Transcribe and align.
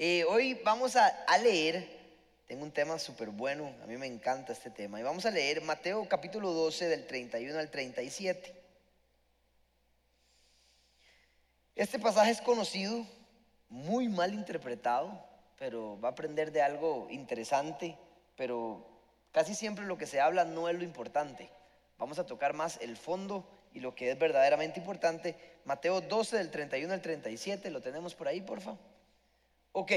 Eh, 0.00 0.22
hoy 0.28 0.54
vamos 0.62 0.94
a, 0.94 1.08
a 1.26 1.38
leer, 1.38 1.84
tengo 2.46 2.62
un 2.62 2.70
tema 2.70 3.00
súper 3.00 3.30
bueno, 3.30 3.74
a 3.82 3.86
mí 3.86 3.96
me 3.96 4.06
encanta 4.06 4.52
este 4.52 4.70
tema, 4.70 5.00
y 5.00 5.02
vamos 5.02 5.26
a 5.26 5.32
leer 5.32 5.60
Mateo 5.60 6.08
capítulo 6.08 6.52
12 6.52 6.86
del 6.86 7.04
31 7.04 7.58
al 7.58 7.68
37. 7.68 8.54
Este 11.74 11.98
pasaje 11.98 12.30
es 12.30 12.40
conocido, 12.40 13.04
muy 13.68 14.08
mal 14.08 14.34
interpretado, 14.34 15.20
pero 15.58 16.00
va 16.00 16.10
a 16.10 16.12
aprender 16.12 16.52
de 16.52 16.62
algo 16.62 17.08
interesante, 17.10 17.98
pero 18.36 18.86
casi 19.32 19.56
siempre 19.56 19.84
lo 19.84 19.98
que 19.98 20.06
se 20.06 20.20
habla 20.20 20.44
no 20.44 20.68
es 20.68 20.76
lo 20.76 20.84
importante. 20.84 21.50
Vamos 21.98 22.20
a 22.20 22.26
tocar 22.26 22.54
más 22.54 22.78
el 22.80 22.96
fondo 22.96 23.50
y 23.74 23.80
lo 23.80 23.96
que 23.96 24.12
es 24.12 24.18
verdaderamente 24.18 24.78
importante. 24.78 25.34
Mateo 25.64 26.00
12 26.00 26.36
del 26.36 26.52
31 26.52 26.94
al 26.94 27.02
37, 27.02 27.68
¿lo 27.70 27.80
tenemos 27.80 28.14
por 28.14 28.28
ahí, 28.28 28.40
por 28.40 28.60
favor? 28.60 28.97
Ok, 29.80 29.92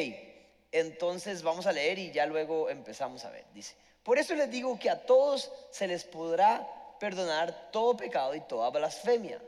entonces 0.72 1.42
vamos 1.42 1.66
a 1.66 1.72
leer 1.72 1.98
y 1.98 2.12
ya 2.12 2.28
luego 2.28 2.70
empezamos 2.70 3.26
a 3.26 3.32
ver. 3.32 3.46
Dice, 3.52 3.74
por 4.04 4.20
eso 4.20 4.36
les 4.36 4.52
digo 4.52 4.78
que 4.78 4.92
a 4.92 5.08
todos 5.08 5.52
se 5.72 5.88
les 5.88 6.04
podrá 6.04 6.68
perdonar 7.00 7.72
todo 7.72 7.98
pecado 7.98 8.36
y 8.36 8.42
toda 8.42 8.70
blasfemia, 8.70 9.42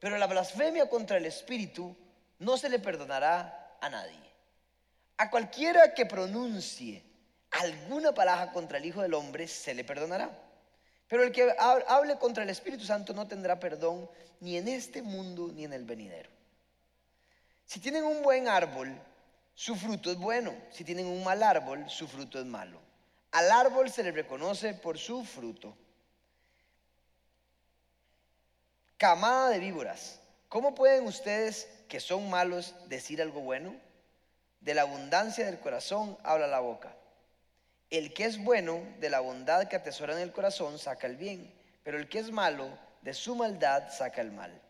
pero 0.00 0.18
la 0.18 0.26
blasfemia 0.26 0.88
contra 0.88 1.18
el 1.18 1.26
Espíritu 1.26 1.94
no 2.40 2.58
se 2.58 2.68
le 2.68 2.80
perdonará 2.80 3.76
a 3.80 3.88
nadie. 3.88 4.18
A 5.18 5.30
cualquiera 5.30 5.94
que 5.94 6.04
pronuncie 6.04 7.04
alguna 7.52 8.12
palabra 8.12 8.50
contra 8.50 8.78
el 8.78 8.86
Hijo 8.86 9.02
del 9.02 9.14
Hombre 9.14 9.46
se 9.46 9.72
le 9.72 9.84
perdonará. 9.84 10.36
Pero 11.06 11.22
el 11.22 11.30
que 11.30 11.54
hable 11.60 12.18
contra 12.18 12.42
el 12.42 12.50
Espíritu 12.50 12.84
Santo 12.84 13.14
no 13.14 13.28
tendrá 13.28 13.60
perdón 13.60 14.10
ni 14.40 14.56
en 14.56 14.66
este 14.66 15.00
mundo 15.00 15.52
ni 15.54 15.62
en 15.62 15.72
el 15.72 15.84
venidero. 15.84 16.28
Si 17.66 17.78
tienen 17.78 18.02
un 18.02 18.20
buen 18.22 18.48
árbol, 18.48 19.00
su 19.56 19.74
fruto 19.74 20.12
es 20.12 20.18
bueno. 20.18 20.54
Si 20.70 20.84
tienen 20.84 21.06
un 21.06 21.24
mal 21.24 21.42
árbol, 21.42 21.88
su 21.88 22.06
fruto 22.06 22.38
es 22.38 22.44
malo. 22.44 22.78
Al 23.32 23.50
árbol 23.50 23.90
se 23.90 24.04
le 24.04 24.12
reconoce 24.12 24.74
por 24.74 24.98
su 24.98 25.24
fruto. 25.24 25.74
Camada 28.98 29.48
de 29.48 29.58
víboras, 29.58 30.20
¿cómo 30.48 30.74
pueden 30.74 31.06
ustedes 31.06 31.68
que 31.88 32.00
son 32.00 32.28
malos 32.28 32.74
decir 32.88 33.20
algo 33.20 33.40
bueno? 33.40 33.74
De 34.60 34.74
la 34.74 34.82
abundancia 34.82 35.46
del 35.46 35.58
corazón 35.58 36.18
habla 36.22 36.46
la 36.46 36.60
boca. 36.60 36.94
El 37.88 38.12
que 38.12 38.26
es 38.26 38.42
bueno, 38.42 38.82
de 39.00 39.08
la 39.08 39.20
bondad 39.20 39.68
que 39.68 39.76
atesora 39.76 40.12
en 40.12 40.20
el 40.20 40.32
corazón, 40.32 40.78
saca 40.78 41.06
el 41.06 41.16
bien, 41.16 41.52
pero 41.82 41.98
el 41.98 42.08
que 42.08 42.18
es 42.18 42.30
malo, 42.30 42.68
de 43.00 43.14
su 43.14 43.34
maldad 43.34 43.90
saca 43.90 44.20
el 44.20 44.32
mal. 44.32 44.60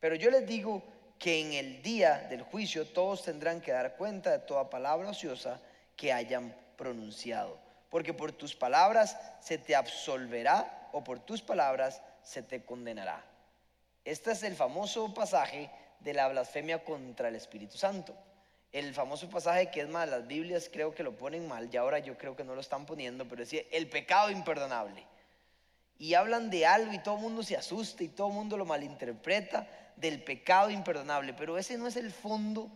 Pero 0.00 0.14
yo 0.14 0.30
les 0.30 0.46
digo 0.46 0.82
que 1.18 1.40
en 1.40 1.52
el 1.52 1.82
día 1.82 2.26
del 2.30 2.42
juicio 2.42 2.86
todos 2.86 3.22
tendrán 3.22 3.60
que 3.60 3.72
dar 3.72 3.96
cuenta 3.96 4.30
de 4.30 4.38
toda 4.38 4.70
palabra 4.70 5.10
ociosa 5.10 5.60
que 5.96 6.12
hayan 6.12 6.54
pronunciado, 6.76 7.58
porque 7.90 8.14
por 8.14 8.32
tus 8.32 8.54
palabras 8.54 9.16
se 9.40 9.58
te 9.58 9.74
absolverá 9.74 10.88
o 10.92 11.02
por 11.02 11.18
tus 11.18 11.42
palabras 11.42 12.00
se 12.22 12.42
te 12.42 12.64
condenará. 12.64 13.24
Este 14.04 14.32
es 14.32 14.42
el 14.42 14.54
famoso 14.54 15.12
pasaje 15.12 15.70
de 16.00 16.14
la 16.14 16.28
blasfemia 16.28 16.84
contra 16.84 17.28
el 17.28 17.34
Espíritu 17.34 17.76
Santo. 17.76 18.14
El 18.70 18.94
famoso 18.94 19.28
pasaje 19.28 19.70
que 19.70 19.80
es 19.80 19.88
más, 19.88 20.08
las 20.08 20.26
Biblias 20.26 20.70
creo 20.72 20.94
que 20.94 21.02
lo 21.02 21.16
ponen 21.16 21.48
mal, 21.48 21.68
y 21.72 21.76
ahora 21.76 21.98
yo 21.98 22.16
creo 22.16 22.36
que 22.36 22.44
no 22.44 22.54
lo 22.54 22.60
están 22.60 22.86
poniendo, 22.86 23.26
pero 23.26 23.40
decía 23.40 23.62
el 23.72 23.88
pecado 23.88 24.30
imperdonable. 24.30 25.04
Y 25.98 26.14
hablan 26.14 26.50
de 26.50 26.64
algo 26.64 26.92
y 26.92 26.98
todo 26.98 27.16
el 27.16 27.22
mundo 27.22 27.42
se 27.42 27.56
asusta 27.56 28.04
y 28.04 28.08
todo 28.08 28.28
el 28.28 28.34
mundo 28.34 28.56
lo 28.56 28.64
malinterpreta 28.64 29.68
del 29.96 30.22
pecado 30.22 30.70
imperdonable, 30.70 31.34
pero 31.34 31.58
ese 31.58 31.76
no 31.76 31.88
es 31.88 31.96
el 31.96 32.12
fondo 32.12 32.70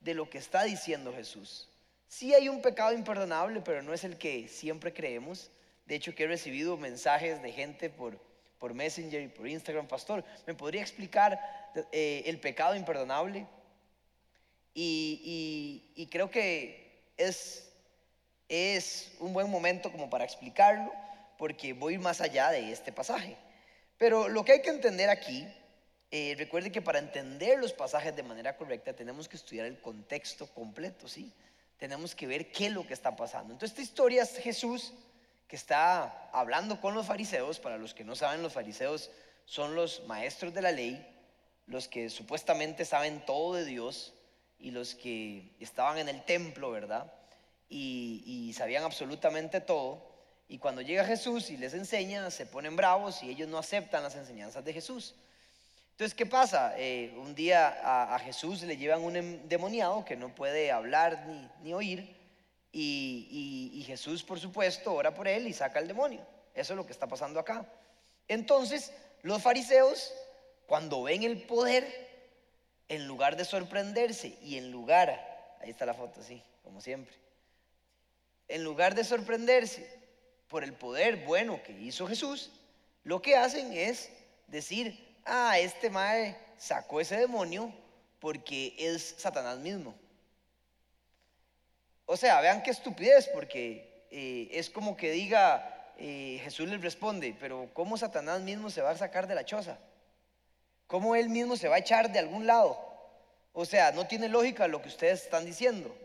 de 0.00 0.14
lo 0.14 0.28
que 0.28 0.38
está 0.38 0.64
diciendo 0.64 1.12
Jesús. 1.12 1.68
Sí 2.08 2.34
hay 2.34 2.48
un 2.48 2.62
pecado 2.62 2.92
imperdonable, 2.92 3.60
pero 3.60 3.82
no 3.82 3.92
es 3.92 4.04
el 4.04 4.16
que 4.16 4.48
siempre 4.48 4.92
creemos. 4.92 5.50
De 5.86 5.94
hecho, 5.94 6.14
que 6.14 6.24
he 6.24 6.28
recibido 6.28 6.76
mensajes 6.76 7.42
de 7.42 7.52
gente 7.52 7.90
por, 7.90 8.18
por 8.58 8.74
Messenger 8.74 9.22
y 9.22 9.28
por 9.28 9.48
Instagram, 9.48 9.86
pastor, 9.86 10.24
¿me 10.46 10.54
podría 10.54 10.80
explicar 10.80 11.38
eh, 11.92 12.22
el 12.26 12.40
pecado 12.40 12.74
imperdonable? 12.74 13.46
Y, 14.74 15.92
y, 15.96 16.06
creo 16.08 16.30
que 16.30 17.10
es, 17.16 17.72
es 18.48 19.12
un 19.20 19.32
buen 19.32 19.50
momento 19.50 19.90
como 19.90 20.10
para 20.10 20.24
explicarlo, 20.24 20.92
porque 21.38 21.72
voy 21.72 21.98
más 21.98 22.20
allá 22.20 22.50
de 22.50 22.72
este 22.72 22.92
pasaje. 22.92 23.36
Pero 23.98 24.28
lo 24.28 24.44
que 24.44 24.52
hay 24.52 24.62
que 24.62 24.70
entender 24.70 25.08
aquí 25.08 25.46
eh, 26.10 26.34
recuerde 26.38 26.70
que 26.70 26.82
para 26.82 26.98
entender 26.98 27.58
los 27.58 27.72
pasajes 27.72 28.14
de 28.14 28.22
manera 28.22 28.56
correcta 28.56 28.94
tenemos 28.94 29.28
que 29.28 29.36
estudiar 29.36 29.66
el 29.66 29.80
contexto 29.80 30.46
completo, 30.46 31.08
¿sí? 31.08 31.32
Tenemos 31.78 32.14
que 32.14 32.26
ver 32.26 32.52
qué 32.52 32.66
es 32.66 32.72
lo 32.72 32.86
que 32.86 32.94
está 32.94 33.16
pasando. 33.16 33.52
Entonces 33.52 33.72
esta 33.72 33.82
historia 33.82 34.22
es 34.22 34.36
Jesús 34.38 34.94
que 35.48 35.56
está 35.56 36.30
hablando 36.32 36.80
con 36.80 36.94
los 36.94 37.06
fariseos. 37.06 37.58
Para 37.58 37.76
los 37.76 37.92
que 37.92 38.04
no 38.04 38.16
saben, 38.16 38.42
los 38.42 38.52
fariseos 38.52 39.10
son 39.44 39.74
los 39.74 40.04
maestros 40.06 40.54
de 40.54 40.62
la 40.62 40.72
ley, 40.72 41.06
los 41.66 41.88
que 41.88 42.08
supuestamente 42.08 42.84
saben 42.84 43.24
todo 43.26 43.54
de 43.54 43.64
Dios 43.64 44.14
y 44.58 44.70
los 44.70 44.94
que 44.94 45.54
estaban 45.60 45.98
en 45.98 46.08
el 46.08 46.24
templo, 46.24 46.70
¿verdad? 46.70 47.12
Y, 47.68 48.22
y 48.24 48.52
sabían 48.52 48.84
absolutamente 48.84 49.60
todo. 49.60 50.15
Y 50.48 50.58
cuando 50.58 50.80
llega 50.80 51.04
Jesús 51.04 51.50
y 51.50 51.56
les 51.56 51.74
enseña, 51.74 52.30
se 52.30 52.46
ponen 52.46 52.76
bravos 52.76 53.22
y 53.22 53.30
ellos 53.30 53.48
no 53.48 53.58
aceptan 53.58 54.02
las 54.02 54.14
enseñanzas 54.14 54.64
de 54.64 54.72
Jesús. 54.72 55.14
Entonces, 55.92 56.14
¿qué 56.14 56.26
pasa? 56.26 56.74
Eh, 56.76 57.14
un 57.16 57.34
día 57.34 58.14
a, 58.14 58.18
Jesús 58.18 58.62
le 58.62 58.76
llevan 58.76 59.02
un 59.02 59.16
endemoniado 59.16 60.04
que 60.04 60.14
no 60.14 60.34
puede 60.34 60.70
hablar 60.70 61.26
ni, 61.62 61.72
oír 61.72 62.14
y, 62.70 63.70
y, 63.72 63.82
Jesús, 63.84 64.22
por 64.22 64.38
supuesto, 64.38 64.92
ora 64.92 65.14
por 65.14 65.26
él 65.26 65.48
y 65.48 65.52
saca 65.52 65.78
el 65.78 65.88
demonio. 65.88 66.20
Eso 66.54 66.74
es 66.74 66.76
lo 66.76 66.84
que 66.84 66.92
está 66.92 67.06
pasando 67.06 67.40
acá. 67.40 67.66
Entonces, 68.28 68.92
los 69.22 69.42
fariseos, 69.42 70.12
cuando 70.66 71.02
ven 71.02 71.22
el 71.22 71.42
poder, 71.42 72.06
en 72.88 73.06
lugar 73.06 73.36
de 73.36 73.44
sorprenderse 73.44 74.38
y 74.42 74.58
en 74.58 74.70
lugar, 74.70 75.56
ahí 75.60 75.70
está 75.70 75.86
la 75.86 75.94
foto, 75.94 76.22
sí, 76.22 76.42
como 76.62 76.80
siempre, 76.80 77.14
en 78.48 78.62
lugar 78.62 78.94
de 78.94 79.02
sorprenderse 79.02 80.05
por 80.48 80.64
el 80.64 80.72
poder 80.72 81.24
bueno 81.24 81.62
que 81.62 81.72
hizo 81.72 82.06
Jesús, 82.06 82.52
lo 83.04 83.22
que 83.22 83.36
hacen 83.36 83.72
es 83.72 84.10
decir, 84.46 85.16
ah, 85.24 85.58
este 85.58 85.90
mae 85.90 86.36
sacó 86.58 87.00
ese 87.00 87.16
demonio 87.16 87.72
porque 88.20 88.74
es 88.78 89.14
Satanás 89.18 89.58
mismo. 89.58 89.94
O 92.06 92.16
sea, 92.16 92.40
vean 92.40 92.62
qué 92.62 92.70
estupidez, 92.70 93.28
porque 93.28 94.06
eh, 94.10 94.48
es 94.52 94.70
como 94.70 94.96
que 94.96 95.10
diga, 95.10 95.92
eh, 95.98 96.40
Jesús 96.42 96.68
les 96.68 96.80
responde, 96.80 97.36
pero 97.40 97.68
¿cómo 97.72 97.96
Satanás 97.96 98.40
mismo 98.40 98.70
se 98.70 98.80
va 98.80 98.90
a 98.90 98.96
sacar 98.96 99.26
de 99.26 99.34
la 99.34 99.44
choza? 99.44 99.78
¿Cómo 100.86 101.16
él 101.16 101.28
mismo 101.28 101.56
se 101.56 101.68
va 101.68 101.76
a 101.76 101.80
echar 101.80 102.12
de 102.12 102.20
algún 102.20 102.46
lado? 102.46 102.78
O 103.52 103.64
sea, 103.64 103.90
no 103.90 104.06
tiene 104.06 104.28
lógica 104.28 104.68
lo 104.68 104.80
que 104.80 104.88
ustedes 104.88 105.24
están 105.24 105.44
diciendo. 105.44 105.96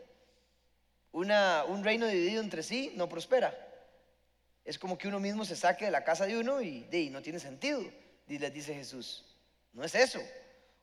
Una, 1.12 1.66
un 1.68 1.84
reino 1.84 2.08
dividido 2.08 2.42
entre 2.42 2.64
sí 2.64 2.94
no 2.96 3.08
prospera. 3.08 3.56
Es 4.64 4.78
como 4.78 4.98
que 4.98 5.08
uno 5.08 5.20
mismo 5.20 5.44
se 5.46 5.56
saque 5.56 5.86
de 5.86 5.92
la 5.92 6.04
casa 6.04 6.26
de 6.26 6.38
uno 6.38 6.62
y, 6.62 7.10
no 7.12 7.22
tiene 7.22 7.40
sentido. 7.40 7.82
Les 8.28 8.54
dice 8.54 8.74
Jesús, 8.74 9.26
no 9.74 9.84
es 9.84 9.96
eso. 9.96 10.22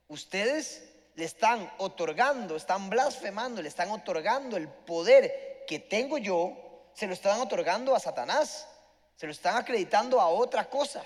Ustedes 0.09 0.85
le 1.15 1.25
están 1.25 1.71
otorgando, 1.79 2.57
están 2.57 2.91
blasfemando, 2.91 3.63
le 3.63 3.69
están 3.69 3.91
otorgando 3.91 4.57
el 4.57 4.69
poder 4.69 5.65
que 5.67 5.79
tengo 5.79 6.19
yo, 6.19 6.91
se 6.95 7.07
lo 7.07 7.13
están 7.13 7.41
otorgando 7.41 7.95
a 7.95 8.01
Satanás, 8.01 8.67
se 9.17 9.27
lo 9.27 9.33
están 9.33 9.57
acreditando 9.57 10.21
a 10.21 10.29
otra 10.29 10.69
cosa. 10.69 11.05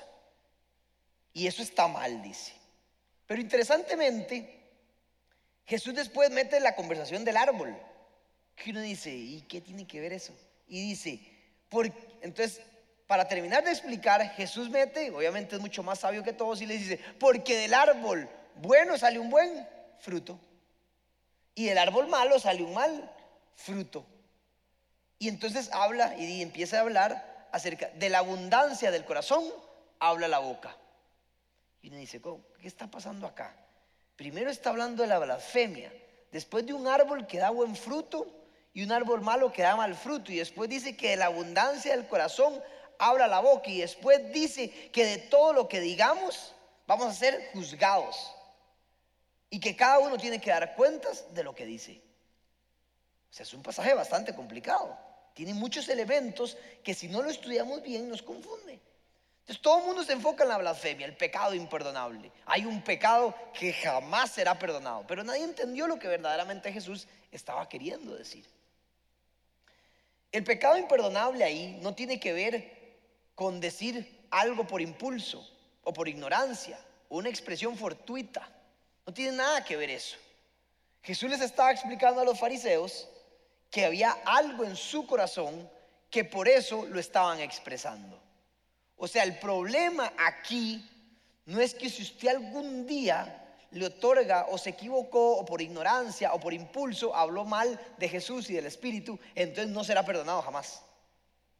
Y 1.32 1.46
eso 1.46 1.62
está 1.62 1.88
mal, 1.88 2.22
dice. 2.22 2.52
Pero 3.26 3.40
interesantemente, 3.40 4.60
Jesús 5.64 5.94
después 5.94 6.30
mete 6.30 6.60
la 6.60 6.74
conversación 6.74 7.24
del 7.24 7.36
árbol. 7.36 7.76
Que 8.54 8.70
uno 8.70 8.80
dice, 8.80 9.10
¿y 9.10 9.42
qué 9.42 9.60
tiene 9.60 9.86
que 9.86 10.00
ver 10.00 10.12
eso? 10.12 10.34
Y 10.66 10.80
dice, 10.88 11.20
entonces 12.20 12.60
para 13.06 13.28
terminar 13.28 13.64
de 13.64 13.70
explicar, 13.70 14.22
Jesús 14.30 14.70
mete, 14.70 15.10
obviamente 15.10 15.56
es 15.56 15.60
mucho 15.60 15.82
más 15.82 16.00
sabio 16.00 16.22
que 16.22 16.32
todos, 16.32 16.62
y 16.62 16.66
les 16.66 16.80
dice, 16.80 17.00
porque 17.18 17.56
del 17.56 17.74
árbol 17.74 18.28
bueno 18.56 18.96
sale 18.96 19.18
un 19.18 19.30
buen 19.30 19.68
fruto, 19.98 20.38
y 21.54 21.66
del 21.66 21.78
árbol 21.78 22.08
malo 22.08 22.38
sale 22.38 22.62
un 22.62 22.74
mal 22.74 23.12
fruto. 23.54 24.06
Y 25.18 25.28
entonces 25.28 25.70
habla 25.72 26.16
y 26.16 26.42
empieza 26.42 26.78
a 26.78 26.80
hablar 26.80 27.48
acerca 27.52 27.88
de 27.90 28.08
la 28.08 28.18
abundancia 28.18 28.90
del 28.90 29.04
corazón, 29.04 29.44
habla 30.00 30.26
la 30.26 30.38
boca. 30.38 30.76
Y 31.80 31.88
uno 31.88 31.98
dice, 31.98 32.20
¿qué 32.60 32.66
está 32.66 32.90
pasando 32.90 33.26
acá? 33.26 33.54
Primero 34.16 34.50
está 34.50 34.70
hablando 34.70 35.02
de 35.02 35.08
la 35.08 35.18
blasfemia, 35.18 35.92
después 36.30 36.66
de 36.66 36.72
un 36.72 36.88
árbol 36.88 37.26
que 37.26 37.38
da 37.38 37.50
buen 37.50 37.76
fruto 37.76 38.26
y 38.72 38.82
un 38.82 38.90
árbol 38.90 39.20
malo 39.20 39.52
que 39.52 39.62
da 39.62 39.76
mal 39.76 39.94
fruto, 39.94 40.32
y 40.32 40.38
después 40.38 40.68
dice 40.68 40.96
que 40.96 41.10
de 41.10 41.16
la 41.16 41.26
abundancia 41.26 41.94
del 41.94 42.06
corazón 42.06 42.60
habla 43.02 43.26
la 43.26 43.40
boca 43.40 43.68
y 43.68 43.80
después 43.80 44.32
dice 44.32 44.70
que 44.92 45.04
de 45.04 45.18
todo 45.18 45.52
lo 45.52 45.68
que 45.68 45.80
digamos 45.80 46.54
vamos 46.86 47.06
a 47.06 47.14
ser 47.14 47.50
juzgados 47.52 48.32
y 49.50 49.58
que 49.58 49.74
cada 49.74 49.98
uno 49.98 50.16
tiene 50.16 50.40
que 50.40 50.50
dar 50.50 50.76
cuentas 50.76 51.26
de 51.34 51.42
lo 51.42 51.52
que 51.52 51.66
dice. 51.66 52.00
O 53.28 53.34
sea, 53.34 53.42
es 53.42 53.52
un 53.54 53.62
pasaje 53.62 53.92
bastante 53.92 54.34
complicado. 54.34 54.96
Tiene 55.34 55.52
muchos 55.52 55.88
elementos 55.88 56.56
que 56.84 56.94
si 56.94 57.08
no 57.08 57.22
lo 57.22 57.30
estudiamos 57.30 57.82
bien 57.82 58.08
nos 58.08 58.22
confunde. 58.22 58.78
Entonces 59.40 59.60
todo 59.60 59.78
el 59.80 59.84
mundo 59.86 60.04
se 60.04 60.12
enfoca 60.12 60.44
en 60.44 60.50
la 60.50 60.58
blasfemia, 60.58 61.04
el 61.04 61.16
pecado 61.16 61.54
imperdonable. 61.54 62.30
Hay 62.46 62.64
un 62.64 62.82
pecado 62.82 63.34
que 63.58 63.72
jamás 63.72 64.30
será 64.30 64.56
perdonado, 64.56 65.04
pero 65.08 65.24
nadie 65.24 65.42
entendió 65.42 65.88
lo 65.88 65.98
que 65.98 66.06
verdaderamente 66.06 66.72
Jesús 66.72 67.08
estaba 67.32 67.68
queriendo 67.68 68.14
decir. 68.14 68.44
El 70.30 70.44
pecado 70.44 70.78
imperdonable 70.78 71.42
ahí 71.42 71.78
no 71.82 71.94
tiene 71.94 72.20
que 72.20 72.32
ver 72.32 72.81
con 73.34 73.60
decir 73.60 74.26
algo 74.30 74.66
por 74.66 74.80
impulso 74.80 75.48
o 75.84 75.92
por 75.92 76.08
ignorancia 76.08 76.78
una 77.08 77.28
expresión 77.28 77.76
fortuita. 77.76 78.48
No 79.06 79.12
tiene 79.12 79.36
nada 79.36 79.64
que 79.64 79.76
ver 79.76 79.90
eso. 79.90 80.16
Jesús 81.02 81.28
les 81.28 81.40
estaba 81.40 81.72
explicando 81.72 82.20
a 82.20 82.24
los 82.24 82.38
fariseos 82.38 83.08
que 83.70 83.84
había 83.84 84.12
algo 84.24 84.64
en 84.64 84.76
su 84.76 85.06
corazón 85.06 85.68
que 86.10 86.24
por 86.24 86.48
eso 86.48 86.86
lo 86.86 87.00
estaban 87.00 87.40
expresando. 87.40 88.20
O 88.96 89.08
sea, 89.08 89.24
el 89.24 89.38
problema 89.38 90.12
aquí 90.18 90.88
no 91.46 91.60
es 91.60 91.74
que 91.74 91.90
si 91.90 92.02
usted 92.02 92.28
algún 92.28 92.86
día 92.86 93.38
le 93.72 93.86
otorga 93.86 94.46
o 94.50 94.58
se 94.58 94.70
equivocó 94.70 95.38
o 95.38 95.44
por 95.44 95.60
ignorancia 95.60 96.32
o 96.34 96.40
por 96.40 96.52
impulso 96.52 97.14
habló 97.16 97.44
mal 97.44 97.80
de 97.98 98.08
Jesús 98.08 98.48
y 98.50 98.54
del 98.54 98.66
Espíritu, 98.66 99.18
entonces 99.34 99.68
no 99.68 99.82
será 99.82 100.04
perdonado 100.04 100.42
jamás. 100.42 100.82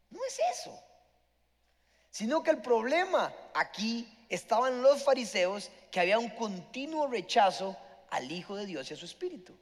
No 0.09 0.19
es 0.25 0.39
eso. 0.57 0.79
Sino 2.13 2.43
que 2.43 2.51
el 2.51 2.61
problema 2.61 3.33
aquí 3.55 4.07
estaba 4.29 4.67
en 4.69 4.83
los 4.83 5.03
fariseos 5.03 5.71
que 5.89 5.99
había 5.99 6.19
un 6.19 6.29
continuo 6.29 7.07
rechazo 7.07 7.75
al 8.11 8.31
Hijo 8.31 8.55
de 8.55 8.67
Dios 8.67 8.91
y 8.91 8.93
a 8.93 8.97
su 8.97 9.05
Espíritu. 9.05 9.57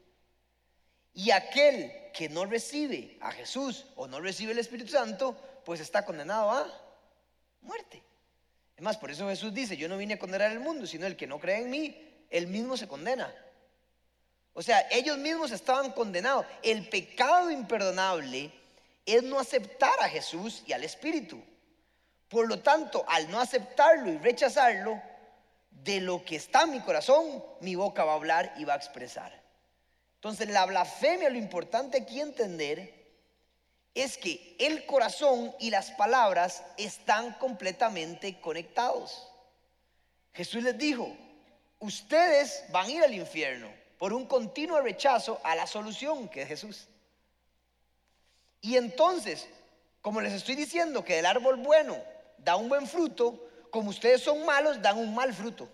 Y 1.14 1.32
aquel 1.32 2.12
que 2.14 2.28
no 2.28 2.46
recibe 2.46 3.18
a 3.22 3.32
Jesús 3.32 3.86
o 3.96 4.06
no 4.06 4.20
recibe 4.20 4.52
el 4.52 4.60
Espíritu 4.60 4.92
Santo, 4.92 5.34
pues 5.64 5.80
está 5.80 6.04
condenado 6.04 6.52
a 6.52 6.68
muerte. 7.62 8.04
Es 8.76 8.84
más, 8.84 8.98
por 8.98 9.12
eso 9.12 9.30
Jesús 9.30 9.54
dice, 9.54 9.78
yo 9.78 9.88
no 9.88 9.98
vine 9.98 10.16
a 10.16 10.20
condenar 10.20 10.52
al 10.52 10.60
mundo, 10.60 10.86
sino 10.86 11.08
el 11.08 11.16
que 11.16 11.28
no 11.28 11.40
cree 11.40 11.62
en 11.62 11.70
mí, 11.70 12.26
él 12.30 12.48
mismo 12.48 12.76
se 12.76 12.90
condena. 12.90 13.34
O 14.52 14.62
sea, 14.62 14.86
ellos 14.92 15.18
mismos 15.18 15.52
estaban 15.52 15.94
condenados. 15.94 16.46
El 16.64 16.90
pecado 16.90 17.50
imperdonable 17.50 18.52
es 19.06 19.24
no 19.24 19.40
aceptar 19.40 19.98
a 20.02 20.10
Jesús 20.10 20.64
y 20.68 20.74
al 20.74 20.84
Espíritu. 20.84 21.42
Por 22.32 22.48
lo 22.48 22.62
tanto, 22.62 23.04
al 23.10 23.30
no 23.30 23.42
aceptarlo 23.42 24.10
y 24.10 24.18
rechazarlo, 24.18 25.02
de 25.70 26.00
lo 26.00 26.24
que 26.24 26.38
está 26.38 26.62
en 26.62 26.72
mi 26.72 26.80
corazón, 26.80 27.44
mi 27.60 27.76
boca 27.76 28.06
va 28.06 28.14
a 28.14 28.16
hablar 28.16 28.54
y 28.58 28.64
va 28.64 28.74
a 28.74 28.78
expresar. 28.78 29.38
Entonces, 30.16 30.48
la 30.48 30.66
blasfemia, 30.66 31.30
lo 31.30 31.38
importante 31.38 31.98
aquí 31.98 32.22
entender 32.22 32.94
es 33.94 34.18
que 34.18 34.56
el 34.60 34.86
corazón 34.86 35.54
y 35.60 35.72
las 35.72 35.92
palabras 35.92 36.64
están 36.78 37.34
completamente 37.34 38.40
conectados. 38.40 39.28
Jesús 40.34 40.64
les 40.64 40.78
dijo, 40.78 41.14
ustedes 41.80 42.64
van 42.70 42.86
a 42.86 42.92
ir 42.92 43.04
al 43.04 43.14
infierno 43.14 43.68
por 43.98 44.14
un 44.14 44.26
continuo 44.26 44.80
rechazo 44.80 45.42
a 45.44 45.54
la 45.56 45.68
solución 45.68 46.30
que 46.30 46.44
es 46.44 46.48
Jesús. 46.48 46.88
Y 48.62 48.78
entonces, 48.78 49.50
como 50.02 50.22
les 50.22 50.32
estoy 50.32 50.56
diciendo 50.56 51.04
que 51.04 51.20
el 51.20 51.26
árbol 51.26 51.58
bueno 51.58 52.11
da 52.44 52.56
un 52.56 52.70
buen 52.70 52.88
fruto, 52.88 53.50
como 53.70 53.90
ustedes 53.90 54.22
son 54.22 54.46
malos, 54.46 54.82
dan 54.82 54.98
un 54.98 55.14
mal 55.14 55.34
fruto. 55.34 55.68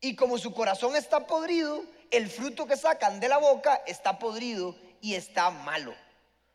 Y 0.00 0.14
como 0.14 0.38
su 0.38 0.52
corazón 0.52 0.96
está 0.96 1.26
podrido, 1.26 1.82
el 2.10 2.28
fruto 2.30 2.66
que 2.66 2.76
sacan 2.76 3.20
de 3.20 3.28
la 3.28 3.38
boca 3.38 3.82
está 3.86 4.18
podrido 4.18 4.76
y 5.00 5.14
está 5.14 5.50
malo. 5.50 5.94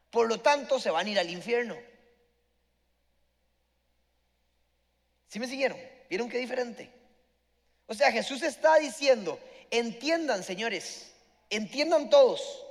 Por 0.09 0.27
lo 0.27 0.39
tanto, 0.39 0.79
se 0.79 0.89
van 0.89 1.07
a 1.07 1.09
ir 1.09 1.19
al 1.19 1.29
infierno. 1.29 1.75
¿Sí 5.27 5.39
me 5.39 5.47
siguieron? 5.47 5.77
¿Vieron 6.09 6.29
qué 6.29 6.37
diferente? 6.37 6.91
O 7.87 7.93
sea, 7.93 8.11
Jesús 8.11 8.41
está 8.41 8.75
diciendo, 8.75 9.39
entiendan, 9.69 10.43
señores, 10.43 11.11
entiendan 11.49 12.09
todos. 12.09 12.65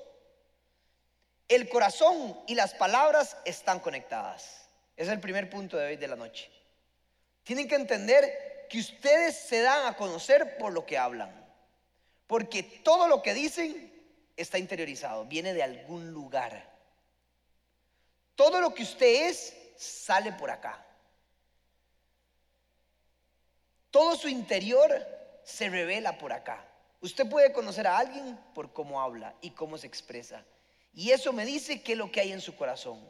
El 1.48 1.68
corazón 1.68 2.38
y 2.46 2.54
las 2.54 2.74
palabras 2.74 3.36
están 3.44 3.80
conectadas. 3.80 4.59
Es 5.00 5.08
el 5.08 5.18
primer 5.18 5.48
punto 5.48 5.78
de 5.78 5.86
hoy 5.86 5.96
de 5.96 6.08
la 6.08 6.14
noche. 6.14 6.50
Tienen 7.42 7.66
que 7.66 7.74
entender 7.74 8.66
que 8.68 8.80
ustedes 8.80 9.34
se 9.34 9.62
dan 9.62 9.86
a 9.86 9.96
conocer 9.96 10.58
por 10.58 10.74
lo 10.74 10.84
que 10.84 10.98
hablan. 10.98 11.34
Porque 12.26 12.62
todo 12.62 13.08
lo 13.08 13.22
que 13.22 13.32
dicen 13.32 13.90
está 14.36 14.58
interiorizado, 14.58 15.24
viene 15.24 15.54
de 15.54 15.62
algún 15.62 16.10
lugar. 16.10 16.70
Todo 18.34 18.60
lo 18.60 18.74
que 18.74 18.82
usted 18.82 19.30
es 19.30 19.56
sale 19.78 20.32
por 20.32 20.50
acá. 20.50 20.84
Todo 23.90 24.16
su 24.16 24.28
interior 24.28 24.90
se 25.44 25.70
revela 25.70 26.18
por 26.18 26.34
acá. 26.34 26.62
Usted 27.00 27.26
puede 27.26 27.54
conocer 27.54 27.86
a 27.86 27.96
alguien 27.96 28.38
por 28.54 28.74
cómo 28.74 29.00
habla 29.00 29.34
y 29.40 29.52
cómo 29.52 29.78
se 29.78 29.86
expresa. 29.86 30.44
Y 30.92 31.12
eso 31.12 31.32
me 31.32 31.46
dice 31.46 31.80
qué 31.80 31.92
es 31.92 31.98
lo 31.98 32.12
que 32.12 32.20
hay 32.20 32.32
en 32.32 32.42
su 32.42 32.54
corazón. 32.54 33.00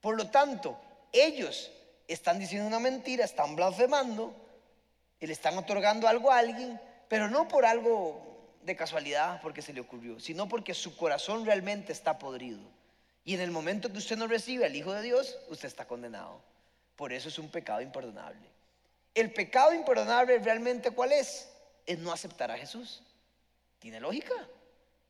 Por 0.00 0.16
lo 0.16 0.30
tanto, 0.30 0.78
ellos 1.12 1.70
están 2.08 2.38
diciendo 2.38 2.66
una 2.66 2.80
mentira, 2.80 3.24
están 3.24 3.54
blasfemando 3.56 4.34
y 5.20 5.26
le 5.26 5.32
están 5.32 5.56
otorgando 5.56 6.08
algo 6.08 6.30
a 6.30 6.38
alguien, 6.38 6.80
pero 7.08 7.28
no 7.28 7.48
por 7.48 7.64
algo 7.64 8.32
de 8.62 8.76
casualidad, 8.76 9.40
porque 9.42 9.62
se 9.62 9.72
le 9.72 9.80
ocurrió, 9.80 10.20
sino 10.20 10.48
porque 10.48 10.74
su 10.74 10.96
corazón 10.96 11.44
realmente 11.44 11.92
está 11.92 12.18
podrido. 12.18 12.60
Y 13.24 13.34
en 13.34 13.40
el 13.40 13.50
momento 13.50 13.90
que 13.92 13.98
usted 13.98 14.16
no 14.16 14.26
recibe 14.26 14.64
al 14.64 14.74
Hijo 14.74 14.92
de 14.92 15.02
Dios, 15.02 15.38
usted 15.48 15.68
está 15.68 15.86
condenado. 15.86 16.40
Por 16.96 17.12
eso 17.12 17.28
es 17.28 17.38
un 17.38 17.48
pecado 17.48 17.80
imperdonable. 17.80 18.48
El 19.14 19.32
pecado 19.32 19.72
imperdonable 19.74 20.38
realmente 20.38 20.90
cuál 20.90 21.12
es? 21.12 21.48
Es 21.86 21.98
no 21.98 22.12
aceptar 22.12 22.50
a 22.50 22.58
Jesús. 22.58 23.02
Tiene 23.78 24.00
lógica. 24.00 24.34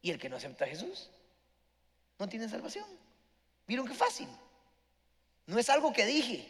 Y 0.00 0.10
el 0.10 0.18
que 0.18 0.28
no 0.28 0.36
acepta 0.36 0.64
a 0.64 0.68
Jesús 0.68 1.08
no 2.18 2.28
tiene 2.28 2.48
salvación. 2.48 2.86
¿Vieron 3.66 3.86
qué 3.86 3.94
fácil? 3.94 4.28
No 5.52 5.58
es 5.58 5.68
algo 5.68 5.92
que 5.92 6.06
dije. 6.06 6.48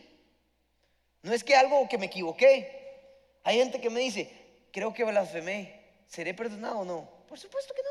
No 1.22 1.32
es 1.32 1.42
que 1.42 1.56
algo 1.56 1.88
que 1.88 1.98
me 1.98 2.06
equivoqué. 2.06 3.40
Hay 3.42 3.58
gente 3.58 3.80
que 3.80 3.90
me 3.90 3.98
dice, 3.98 4.30
creo 4.72 4.94
que 4.94 5.02
blasfemé. 5.02 5.82
¿Seré 6.06 6.32
perdonado 6.34 6.78
o 6.78 6.84
no? 6.84 7.10
Por 7.28 7.36
supuesto 7.36 7.74
que 7.74 7.82
no. 7.82 7.88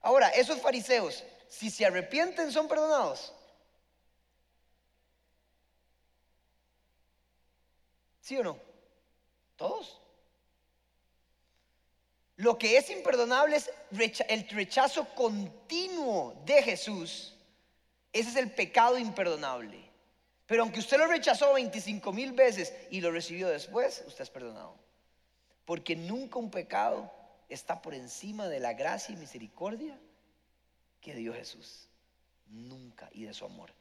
Ahora, 0.00 0.30
esos 0.30 0.60
fariseos, 0.60 1.22
si 1.48 1.70
se 1.70 1.86
arrepienten, 1.86 2.50
son 2.50 2.66
perdonados. 2.66 3.32
¿Sí 8.22 8.36
o 8.38 8.42
no? 8.42 8.58
Todos. 9.54 10.00
Lo 12.34 12.58
que 12.58 12.76
es 12.76 12.90
imperdonable 12.90 13.56
es 13.56 13.70
el 14.28 14.48
rechazo 14.48 15.04
continuo 15.14 16.42
de 16.44 16.60
Jesús 16.60 17.35
ese 18.20 18.30
es 18.30 18.36
el 18.36 18.50
pecado 18.50 18.98
imperdonable. 18.98 19.86
Pero 20.46 20.62
aunque 20.62 20.80
usted 20.80 20.98
lo 20.98 21.06
rechazó 21.06 21.52
25 21.54 22.12
mil 22.12 22.32
veces 22.32 22.72
y 22.90 23.00
lo 23.00 23.10
recibió 23.10 23.48
después, 23.48 24.04
usted 24.06 24.22
es 24.22 24.30
perdonado. 24.30 24.76
Porque 25.64 25.96
nunca 25.96 26.38
un 26.38 26.50
pecado 26.50 27.12
está 27.48 27.82
por 27.82 27.94
encima 27.94 28.48
de 28.48 28.60
la 28.60 28.72
gracia 28.72 29.12
y 29.12 29.16
misericordia 29.16 29.98
que 31.00 31.14
dio 31.14 31.34
Jesús. 31.34 31.88
Nunca 32.48 33.10
y 33.12 33.24
de 33.24 33.34
su 33.34 33.44
amor. 33.44 33.72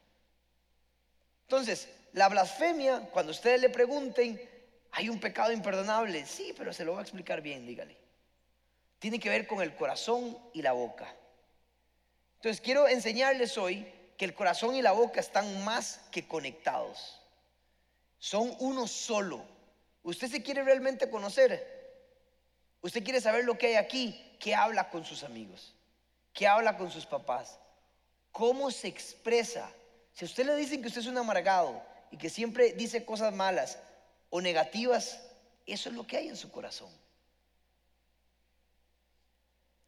Entonces, 1.43 1.87
la 2.13 2.27
blasfemia, 2.27 3.09
cuando 3.11 3.31
ustedes 3.31 3.61
le 3.61 3.69
pregunten, 3.69 4.41
hay 4.91 5.09
un 5.09 5.19
pecado 5.19 5.51
imperdonable. 5.51 6.25
Sí, 6.25 6.53
pero 6.57 6.73
se 6.73 6.83
lo 6.83 6.93
voy 6.93 6.99
a 6.99 7.03
explicar 7.03 7.41
bien, 7.41 7.67
dígale. 7.67 7.95
Tiene 8.97 9.19
que 9.19 9.29
ver 9.29 9.45
con 9.45 9.61
el 9.61 9.75
corazón 9.75 10.35
y 10.51 10.63
la 10.63 10.71
boca. 10.71 11.13
Entonces, 12.37 12.59
quiero 12.59 12.87
enseñarles 12.87 13.55
hoy 13.57 13.85
que 14.17 14.25
el 14.25 14.33
corazón 14.33 14.75
y 14.75 14.81
la 14.81 14.91
boca 14.91 15.19
están 15.19 15.63
más 15.63 16.01
que 16.11 16.27
conectados. 16.27 17.19
Son 18.19 18.55
uno 18.59 18.87
solo. 18.87 19.43
Usted 20.03 20.29
se 20.29 20.43
quiere 20.43 20.63
realmente 20.63 21.09
conocer. 21.09 21.75
Usted 22.81 23.03
quiere 23.03 23.21
saber 23.21 23.45
lo 23.45 23.57
que 23.57 23.67
hay 23.67 23.75
aquí. 23.75 24.37
¿Qué 24.39 24.55
habla 24.55 24.89
con 24.89 25.03
sus 25.05 25.23
amigos? 25.23 25.73
¿Qué 26.33 26.47
habla 26.47 26.77
con 26.77 26.91
sus 26.91 27.05
papás? 27.05 27.57
¿Cómo 28.31 28.71
se 28.71 28.87
expresa? 28.87 29.69
Si 30.13 30.25
a 30.25 30.27
usted 30.27 30.45
le 30.45 30.55
dicen 30.55 30.81
que 30.81 30.87
usted 30.87 31.01
es 31.01 31.07
un 31.07 31.17
amargado 31.17 31.81
y 32.11 32.17
que 32.17 32.29
siempre 32.29 32.73
dice 32.73 33.05
cosas 33.05 33.33
malas 33.33 33.79
o 34.29 34.41
negativas, 34.41 35.19
eso 35.65 35.89
es 35.89 35.95
lo 35.95 36.05
que 36.05 36.17
hay 36.17 36.27
en 36.27 36.37
su 36.37 36.51
corazón. 36.51 36.89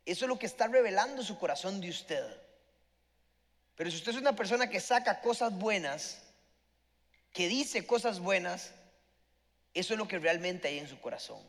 Eso 0.05 0.25
es 0.25 0.29
lo 0.29 0.39
que 0.39 0.45
está 0.45 0.67
revelando 0.67 1.21
su 1.21 1.37
corazón 1.37 1.81
de 1.81 1.89
usted. 1.89 2.25
Pero 3.77 3.89
si 3.89 3.95
usted 3.95 4.11
es 4.11 4.17
una 4.17 4.35
persona 4.35 4.69
que 4.69 4.81
saca 4.81 5.21
cosas 5.21 5.57
buenas, 5.57 6.21
que 7.31 7.47
dice 7.47 7.87
cosas 7.87 8.19
buenas, 8.19 8.73
eso 9.73 9.93
es 9.93 9.97
lo 9.97 10.09
que 10.09 10.19
realmente 10.19 10.67
hay 10.67 10.79
en 10.79 10.89
su 10.89 10.99
corazón. 10.99 11.41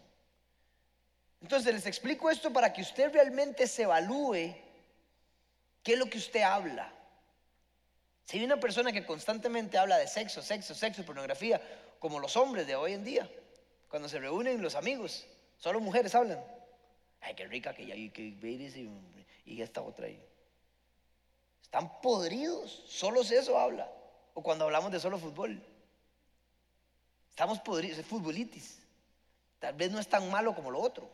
Entonces 1.42 1.74
les 1.74 1.86
explico 1.86 2.30
esto 2.30 2.52
para 2.52 2.72
que 2.72 2.82
usted 2.82 3.12
realmente 3.12 3.66
se 3.66 3.82
evalúe 3.82 4.54
¿Qué 5.88 5.94
es 5.94 5.98
lo 5.98 6.10
que 6.10 6.18
usted 6.18 6.42
habla? 6.42 6.92
Si 8.26 8.38
hay 8.38 8.44
una 8.44 8.60
persona 8.60 8.92
que 8.92 9.06
constantemente 9.06 9.78
habla 9.78 9.96
de 9.96 10.06
sexo, 10.06 10.42
sexo, 10.42 10.74
sexo, 10.74 11.02
pornografía, 11.02 11.62
como 11.98 12.20
los 12.20 12.36
hombres 12.36 12.66
de 12.66 12.76
hoy 12.76 12.92
en 12.92 13.04
día, 13.04 13.26
cuando 13.88 14.06
se 14.06 14.18
reúnen 14.18 14.60
los 14.60 14.74
amigos, 14.74 15.26
solo 15.56 15.80
mujeres 15.80 16.14
hablan. 16.14 16.44
Ay, 17.22 17.34
qué 17.34 17.46
rica 17.46 17.72
que 17.72 17.86
ya 17.86 17.94
y, 17.94 18.12
y 19.46 19.62
esta 19.62 19.80
otra 19.80 20.08
ahí. 20.08 20.22
Están 21.68 22.00
podridos, 22.00 22.82
solo 22.88 23.20
eso 23.20 23.58
habla. 23.58 23.92
O 24.32 24.42
cuando 24.42 24.64
hablamos 24.64 24.90
de 24.90 24.98
solo 24.98 25.18
fútbol. 25.18 25.62
Estamos 27.28 27.60
podridos, 27.60 27.98
es 27.98 28.06
futbolitis. 28.06 28.78
Tal 29.58 29.74
vez 29.74 29.90
no 29.90 29.98
es 29.98 30.08
tan 30.08 30.30
malo 30.30 30.54
como 30.54 30.70
lo 30.70 30.80
otro. 30.80 31.10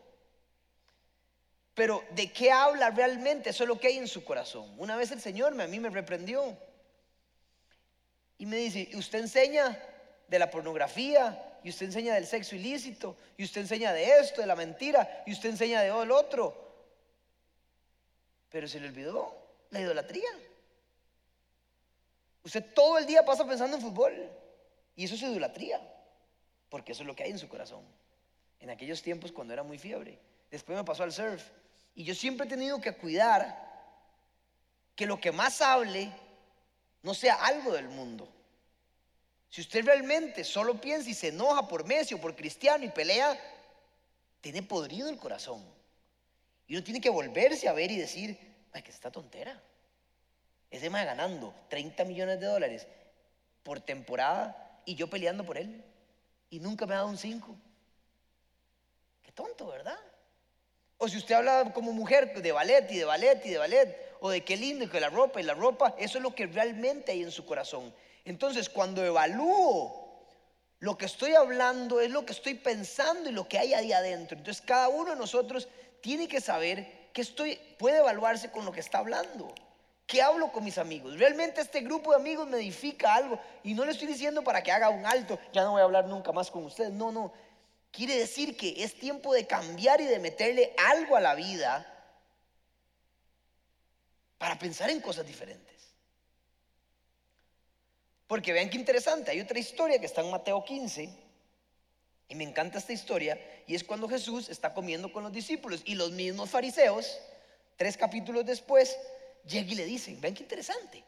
Pero 1.74 2.04
¿de 2.12 2.32
qué 2.32 2.52
habla 2.52 2.90
realmente? 2.90 3.50
Eso 3.50 3.64
es 3.64 3.68
lo 3.68 3.80
que 3.80 3.88
hay 3.88 3.98
en 3.98 4.06
su 4.06 4.24
corazón. 4.24 4.72
Una 4.78 4.94
vez 4.94 5.10
el 5.10 5.20
Señor 5.20 5.60
a 5.60 5.66
mí 5.66 5.80
me 5.80 5.90
reprendió 5.90 6.56
y 8.38 8.46
me 8.46 8.56
dice, 8.58 8.90
usted 8.94 9.18
enseña 9.18 9.76
de 10.28 10.38
la 10.38 10.52
pornografía, 10.52 11.58
y 11.64 11.70
usted 11.70 11.86
enseña 11.86 12.14
del 12.14 12.26
sexo 12.26 12.54
ilícito, 12.54 13.16
y 13.36 13.42
usted 13.42 13.62
enseña 13.62 13.92
de 13.92 14.18
esto, 14.20 14.40
de 14.40 14.46
la 14.46 14.54
mentira, 14.54 15.24
y 15.26 15.32
usted 15.32 15.48
enseña 15.48 15.80
de 15.80 15.88
todo 15.88 16.04
el 16.04 16.12
otro. 16.12 16.86
Pero 18.50 18.68
se 18.68 18.78
le 18.78 18.86
olvidó 18.86 19.43
la 19.74 19.80
idolatría. 19.80 20.28
Usted 22.44 22.72
todo 22.74 22.98
el 22.98 23.06
día 23.06 23.24
pasa 23.24 23.46
pensando 23.46 23.76
en 23.76 23.82
fútbol, 23.82 24.30
y 24.96 25.04
eso 25.04 25.14
es 25.14 25.22
idolatría, 25.22 25.80
porque 26.68 26.92
eso 26.92 27.02
es 27.02 27.06
lo 27.06 27.16
que 27.16 27.24
hay 27.24 27.30
en 27.30 27.38
su 27.38 27.48
corazón. 27.48 27.84
En 28.60 28.70
aquellos 28.70 29.02
tiempos 29.02 29.32
cuando 29.32 29.52
era 29.52 29.62
muy 29.62 29.78
fiebre. 29.78 30.18
Después 30.50 30.78
me 30.78 30.84
pasó 30.84 31.02
al 31.02 31.12
surf. 31.12 31.42
Y 31.94 32.04
yo 32.04 32.14
siempre 32.14 32.46
he 32.46 32.48
tenido 32.48 32.80
que 32.80 32.96
cuidar 32.96 33.72
que 34.94 35.06
lo 35.06 35.20
que 35.20 35.32
más 35.32 35.60
hable 35.60 36.10
no 37.02 37.12
sea 37.12 37.34
algo 37.44 37.72
del 37.72 37.88
mundo. 37.88 38.28
Si 39.48 39.60
usted 39.60 39.84
realmente 39.84 40.44
solo 40.44 40.80
piensa 40.80 41.10
y 41.10 41.14
se 41.14 41.28
enoja 41.28 41.68
por 41.68 41.84
Messi 41.84 42.14
o 42.14 42.20
por 42.20 42.34
Cristiano 42.34 42.84
y 42.84 42.88
pelea, 42.88 43.38
tiene 44.40 44.62
podrido 44.62 45.08
el 45.08 45.18
corazón. 45.18 45.64
Y 46.66 46.74
uno 46.74 46.84
tiene 46.84 47.00
que 47.00 47.10
volverse 47.10 47.68
a 47.68 47.72
ver 47.72 47.90
y 47.90 47.96
decir, 47.96 48.53
ay, 48.74 48.82
que 48.82 48.90
está 48.90 49.10
tontera. 49.10 49.58
Ese 50.70 50.90
más 50.90 51.06
ganando 51.06 51.54
30 51.68 52.04
millones 52.04 52.40
de 52.40 52.46
dólares 52.46 52.86
por 53.62 53.80
temporada 53.80 54.80
y 54.84 54.96
yo 54.96 55.08
peleando 55.08 55.44
por 55.44 55.56
él. 55.56 55.82
Y 56.50 56.60
nunca 56.60 56.84
me 56.84 56.94
ha 56.94 56.98
dado 56.98 57.08
un 57.08 57.16
5. 57.16 57.56
Qué 59.22 59.32
tonto, 59.32 59.68
¿verdad? 59.68 59.98
O 60.98 61.08
si 61.08 61.16
usted 61.16 61.36
habla 61.36 61.72
como 61.72 61.92
mujer 61.92 62.40
de 62.40 62.52
ballet 62.52 62.90
y 62.90 62.98
de 62.98 63.04
ballet 63.04 63.40
y 63.46 63.50
de 63.50 63.58
ballet, 63.58 64.16
o 64.20 64.30
de 64.30 64.44
qué 64.44 64.56
lindo 64.56 64.88
que 64.90 65.00
la 65.00 65.10
ropa 65.10 65.40
y 65.40 65.44
la 65.44 65.54
ropa, 65.54 65.94
eso 65.98 66.18
es 66.18 66.22
lo 66.22 66.34
que 66.34 66.46
realmente 66.46 67.12
hay 67.12 67.22
en 67.22 67.30
su 67.30 67.44
corazón. 67.44 67.94
Entonces, 68.24 68.68
cuando 68.68 69.04
evalúo 69.04 70.26
lo 70.80 70.98
que 70.98 71.06
estoy 71.06 71.34
hablando, 71.34 72.00
es 72.00 72.10
lo 72.10 72.24
que 72.24 72.32
estoy 72.32 72.54
pensando 72.54 73.28
y 73.30 73.32
lo 73.32 73.48
que 73.48 73.58
hay 73.58 73.74
ahí 73.74 73.92
adentro. 73.92 74.38
Entonces, 74.38 74.64
cada 74.64 74.88
uno 74.88 75.10
de 75.10 75.16
nosotros 75.16 75.68
tiene 76.00 76.26
que 76.26 76.40
saber 76.40 77.03
que 77.14 77.22
estoy, 77.22 77.56
puede 77.78 77.98
evaluarse 77.98 78.50
con 78.50 78.64
lo 78.64 78.72
que 78.72 78.80
está 78.80 78.98
hablando. 78.98 79.54
¿Qué 80.04 80.20
hablo 80.20 80.50
con 80.50 80.64
mis 80.64 80.76
amigos? 80.78 81.16
¿Realmente 81.16 81.60
este 81.60 81.80
grupo 81.80 82.10
de 82.10 82.16
amigos 82.16 82.48
me 82.48 82.58
edifica 82.58 83.14
algo? 83.14 83.38
Y 83.62 83.72
no 83.72 83.84
le 83.84 83.92
estoy 83.92 84.08
diciendo 84.08 84.42
para 84.42 84.62
que 84.64 84.72
haga 84.72 84.90
un 84.90 85.06
alto, 85.06 85.38
ya 85.52 85.62
no 85.62 85.70
voy 85.70 85.80
a 85.80 85.84
hablar 85.84 86.06
nunca 86.06 86.32
más 86.32 86.50
con 86.50 86.64
ustedes. 86.64 86.90
No, 86.90 87.12
no. 87.12 87.32
Quiere 87.92 88.18
decir 88.18 88.56
que 88.56 88.82
es 88.82 88.98
tiempo 88.98 89.32
de 89.32 89.46
cambiar 89.46 90.00
y 90.00 90.06
de 90.06 90.18
meterle 90.18 90.74
algo 90.90 91.16
a 91.16 91.20
la 91.20 91.36
vida 91.36 91.86
para 94.36 94.58
pensar 94.58 94.90
en 94.90 95.00
cosas 95.00 95.24
diferentes. 95.24 95.94
Porque 98.26 98.52
vean 98.52 98.68
qué 98.68 98.76
interesante, 98.76 99.30
hay 99.30 99.40
otra 99.40 99.60
historia 99.60 100.00
que 100.00 100.06
está 100.06 100.20
en 100.20 100.32
Mateo 100.32 100.64
15, 100.64 101.23
me 102.34 102.44
encanta 102.44 102.78
esta 102.78 102.92
historia, 102.92 103.38
y 103.66 103.74
es 103.74 103.84
cuando 103.84 104.08
Jesús 104.08 104.48
está 104.48 104.74
comiendo 104.74 105.12
con 105.12 105.22
los 105.22 105.32
discípulos 105.32 105.82
y 105.84 105.94
los 105.94 106.12
mismos 106.12 106.50
fariseos, 106.50 107.18
tres 107.76 107.96
capítulos 107.96 108.44
después, 108.44 108.96
llega 109.46 109.72
y 109.72 109.74
le 109.74 109.84
dicen, 109.84 110.20
vean 110.20 110.34
qué 110.34 110.42
interesante, 110.42 111.02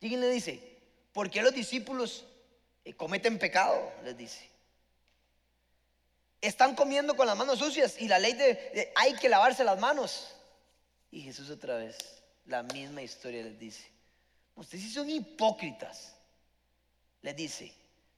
llega 0.00 0.16
y 0.16 0.20
le 0.20 0.28
dice, 0.28 0.78
¿por 1.12 1.30
qué 1.30 1.42
los 1.42 1.54
discípulos 1.54 2.24
eh, 2.84 2.94
cometen 2.94 3.38
pecado? 3.38 3.92
Les 4.04 4.16
dice. 4.16 4.48
Están 6.40 6.74
comiendo 6.74 7.14
con 7.14 7.26
las 7.26 7.36
manos 7.36 7.60
sucias 7.60 8.00
y 8.00 8.08
la 8.08 8.18
ley 8.18 8.32
de, 8.32 8.92
hay 8.96 9.14
que 9.14 9.28
lavarse 9.28 9.62
las 9.62 9.78
manos. 9.78 10.34
Y 11.10 11.20
Jesús 11.20 11.50
otra 11.50 11.76
vez, 11.76 11.96
la 12.46 12.64
misma 12.64 13.02
historia 13.02 13.44
les 13.44 13.58
dice, 13.58 13.88
ustedes 14.56 14.92
son 14.92 15.08
hipócritas 15.08 16.14
le 17.22 17.34
dice, 17.34 17.72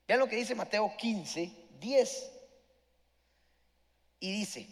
vean 0.09 0.21
lo 0.21 0.27
que 0.27 0.37
dice 0.37 0.55
Mateo 0.55 0.97
15, 0.97 1.53
10. 1.79 2.31
Y 4.25 4.33
dice, 4.33 4.67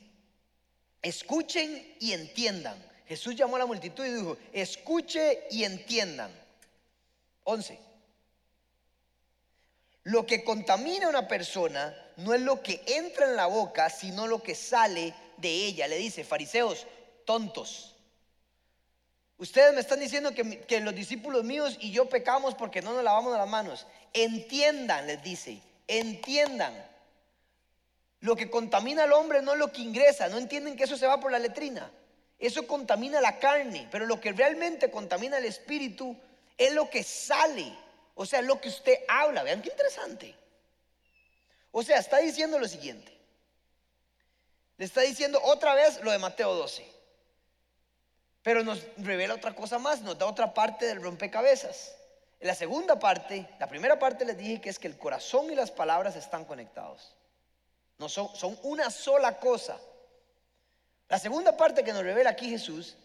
escuchen 1.02 1.94
y 2.00 2.14
entiendan. 2.14 2.82
Jesús 3.06 3.36
llamó 3.36 3.56
a 3.56 3.58
la 3.58 3.66
multitud 3.66 4.02
y 4.02 4.14
dijo, 4.14 4.38
escuche 4.50 5.46
y 5.50 5.64
entiendan. 5.64 6.32
11. 7.44 7.78
Lo 10.04 10.24
que 10.24 10.42
contamina 10.42 11.04
a 11.04 11.10
una 11.10 11.28
persona 11.28 11.94
no 12.16 12.32
es 12.32 12.40
lo 12.40 12.62
que 12.62 12.82
entra 12.86 13.26
en 13.26 13.36
la 13.36 13.44
boca, 13.44 13.90
sino 13.90 14.26
lo 14.26 14.42
que 14.42 14.54
sale 14.54 15.12
de 15.36 15.50
ella. 15.50 15.86
Le 15.86 15.98
dice, 15.98 16.24
fariseos, 16.24 16.86
tontos. 17.26 17.94
Ustedes 19.36 19.74
me 19.74 19.82
están 19.82 20.00
diciendo 20.00 20.32
que, 20.32 20.60
que, 20.60 20.80
los 20.80 20.94
discípulos 20.94 21.44
míos 21.44 21.76
y 21.78 21.90
yo 21.90 22.08
pecamos 22.08 22.54
porque 22.54 22.80
no 22.80 22.94
nos 22.94 23.04
lavamos 23.04 23.36
las 23.36 23.46
manos. 23.46 23.86
Entiendan, 24.14 25.06
les 25.06 25.22
dice, 25.22 25.60
entiendan. 25.88 26.91
Lo 28.22 28.36
que 28.36 28.48
contamina 28.48 29.02
al 29.02 29.12
hombre 29.12 29.42
no 29.42 29.52
es 29.52 29.58
lo 29.58 29.72
que 29.72 29.82
ingresa. 29.82 30.28
No 30.28 30.38
entienden 30.38 30.76
que 30.76 30.84
eso 30.84 30.96
se 30.96 31.08
va 31.08 31.18
por 31.18 31.32
la 31.32 31.40
letrina. 31.40 31.90
Eso 32.38 32.66
contamina 32.68 33.20
la 33.20 33.40
carne. 33.40 33.88
Pero 33.90 34.06
lo 34.06 34.20
que 34.20 34.32
realmente 34.32 34.92
contamina 34.92 35.38
el 35.38 35.44
espíritu 35.44 36.16
es 36.56 36.72
lo 36.72 36.88
que 36.88 37.02
sale. 37.02 37.76
O 38.14 38.24
sea, 38.24 38.40
lo 38.40 38.60
que 38.60 38.68
usted 38.68 39.00
habla. 39.08 39.42
Vean 39.42 39.60
qué 39.60 39.70
interesante. 39.70 40.36
O 41.72 41.82
sea, 41.82 41.98
está 41.98 42.18
diciendo 42.18 42.60
lo 42.60 42.68
siguiente. 42.68 43.12
Le 44.76 44.84
está 44.84 45.00
diciendo 45.00 45.40
otra 45.42 45.74
vez 45.74 46.00
lo 46.04 46.12
de 46.12 46.18
Mateo 46.18 46.54
12. 46.54 46.86
Pero 48.44 48.62
nos 48.62 48.84
revela 48.98 49.34
otra 49.34 49.52
cosa 49.54 49.80
más, 49.80 50.00
nos 50.00 50.16
da 50.16 50.26
otra 50.26 50.54
parte 50.54 50.86
del 50.86 51.02
rompecabezas. 51.02 51.96
En 52.38 52.46
la 52.46 52.54
segunda 52.54 53.00
parte, 53.00 53.48
la 53.58 53.68
primera 53.68 53.98
parte 53.98 54.24
les 54.24 54.38
dije 54.38 54.60
que 54.60 54.70
es 54.70 54.78
que 54.78 54.86
el 54.86 54.96
corazón 54.96 55.50
y 55.50 55.56
las 55.56 55.72
palabras 55.72 56.14
están 56.14 56.44
conectados. 56.44 57.16
No 58.02 58.08
son, 58.08 58.34
son 58.34 58.58
una 58.64 58.90
sola 58.90 59.38
cosa. 59.38 59.78
La 61.08 61.20
segunda 61.20 61.56
parte 61.56 61.84
que 61.84 61.92
nos 61.92 62.02
revela 62.02 62.30
aquí 62.30 62.50
Jesús 62.50 62.96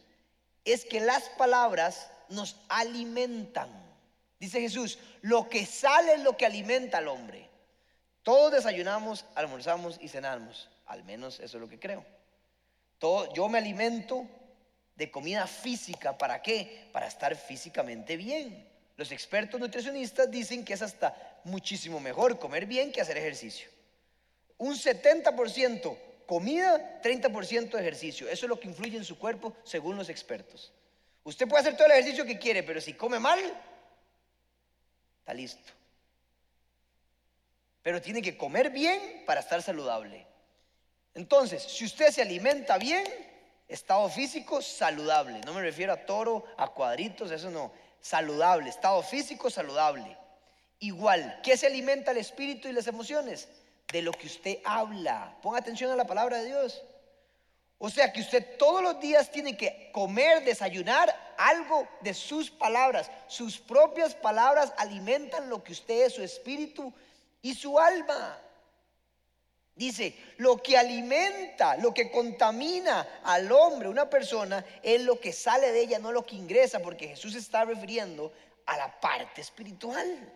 es 0.66 0.86
que 0.86 1.00
las 1.00 1.30
palabras 1.30 2.10
nos 2.30 2.56
alimentan. 2.68 3.70
Dice 4.40 4.60
Jesús, 4.60 4.98
lo 5.22 5.48
que 5.50 5.68
sale 5.68 6.16
es 6.16 6.22
lo 6.22 6.36
que 6.36 6.48
alimenta 6.48 6.98
al 6.98 7.10
hombre. 7.10 7.48
Todos 8.24 8.54
desayunamos, 8.54 9.26
almorzamos 9.36 10.00
y 10.02 10.08
cenamos. 10.08 10.68
Al 10.88 11.04
menos 11.04 11.40
eso 11.42 11.58
es 11.58 11.62
lo 11.62 11.70
que 11.70 11.80
creo. 11.80 12.04
Todo, 12.98 13.32
yo 13.36 13.48
me 13.50 13.60
alimento 13.60 14.26
de 14.96 15.12
comida 15.12 15.46
física. 15.46 16.18
¿Para 16.18 16.42
qué? 16.42 16.90
Para 16.92 17.06
estar 17.06 17.36
físicamente 17.36 18.18
bien. 18.18 18.68
Los 18.96 19.12
expertos 19.12 19.60
nutricionistas 19.60 20.32
dicen 20.32 20.66
que 20.66 20.74
es 20.74 20.82
hasta 20.82 21.40
muchísimo 21.44 22.00
mejor 22.00 22.40
comer 22.40 22.66
bien 22.66 22.92
que 22.92 23.00
hacer 23.00 23.16
ejercicio. 23.20 23.77
Un 24.58 24.76
70% 24.76 25.98
comida, 26.26 27.02
30% 27.02 27.80
ejercicio. 27.80 28.28
Eso 28.28 28.46
es 28.46 28.50
lo 28.50 28.60
que 28.60 28.68
influye 28.68 28.98
en 28.98 29.06
su 29.06 29.18
cuerpo 29.18 29.56
según 29.64 29.96
los 29.98 30.10
expertos. 30.10 30.72
Usted 31.24 31.48
puede 31.48 31.62
hacer 31.62 31.76
todo 31.76 31.88
el 31.88 31.94
ejercicio 31.94 32.26
que 32.26 32.40
quiere, 32.40 32.64
pero 32.64 32.80
si 32.82 32.94
come 32.94 33.20
mal, 33.20 33.40
está 35.20 35.34
listo. 35.34 35.72
Pero 37.82 38.02
tiene 38.02 38.22
que 38.22 38.38
comer 38.38 38.70
bien 38.70 39.24
para 39.26 39.42
estar 39.42 39.62
saludable. 39.62 40.26
Entonces, 41.14 41.64
si 41.64 41.86
usted 41.86 42.12
se 42.12 42.22
alimenta 42.22 42.78
bien, 42.78 43.06
estado 43.68 44.10
físico 44.10 44.62
saludable. 44.62 45.42
No 45.46 45.54
me 45.54 45.62
refiero 45.62 45.94
a 45.94 46.06
toro, 46.06 46.46
a 46.58 46.68
cuadritos, 46.68 47.32
eso 47.32 47.50
no 47.50 47.72
saludable, 48.00 48.70
estado 48.70 49.02
físico 49.04 49.50
saludable. 49.50 50.18
Igual, 50.80 51.40
¿qué 51.44 51.58
se 51.58 51.68
alimenta 51.68 52.12
el 52.12 52.18
espíritu 52.18 52.68
y 52.68 52.72
las 52.72 52.88
emociones? 52.88 53.50
De 53.92 54.02
lo 54.02 54.12
que 54.12 54.28
usted 54.28 54.60
habla. 54.66 55.38
Ponga 55.42 55.60
atención 55.60 55.92
a 55.92 55.96
la 55.96 56.06
palabra 56.06 56.38
de 56.38 56.48
Dios. 56.48 56.84
O 57.80 57.90
sea 57.90 58.12
que 58.12 58.22
usted 58.22 58.58
todos 58.58 58.82
los 58.82 59.00
días 59.00 59.32
tiene 59.32 59.56
que 59.56 59.92
comer, 59.92 60.44
desayunar 60.44 61.14
algo 61.38 61.88
de 62.02 62.14
sus 62.14 62.50
palabras. 62.50 63.12
Sus 63.28 63.60
propias 63.60 64.16
palabras 64.16 64.74
alimentan 64.78 65.50
lo 65.50 65.64
que 65.64 65.74
usted 65.74 66.06
es, 66.06 66.14
su 66.14 66.24
espíritu 66.24 66.92
y 67.42 67.54
su 67.54 67.78
alma. 67.78 68.40
Dice, 69.76 70.16
lo 70.38 70.58
que 70.58 70.76
alimenta, 70.76 71.78
lo 71.78 71.94
que 71.94 72.10
contamina 72.10 73.20
al 73.24 73.52
hombre, 73.52 73.88
una 73.88 74.10
persona, 74.10 74.66
es 74.82 75.02
lo 75.02 75.20
que 75.20 75.32
sale 75.32 75.72
de 75.72 75.82
ella, 75.82 76.00
no 76.00 76.12
lo 76.12 76.26
que 76.26 76.36
ingresa, 76.36 76.80
porque 76.80 77.10
Jesús 77.10 77.36
está 77.36 77.64
refiriendo 77.64 78.34
a 78.66 78.76
la 78.76 79.00
parte 79.00 79.42
espiritual. 79.42 80.34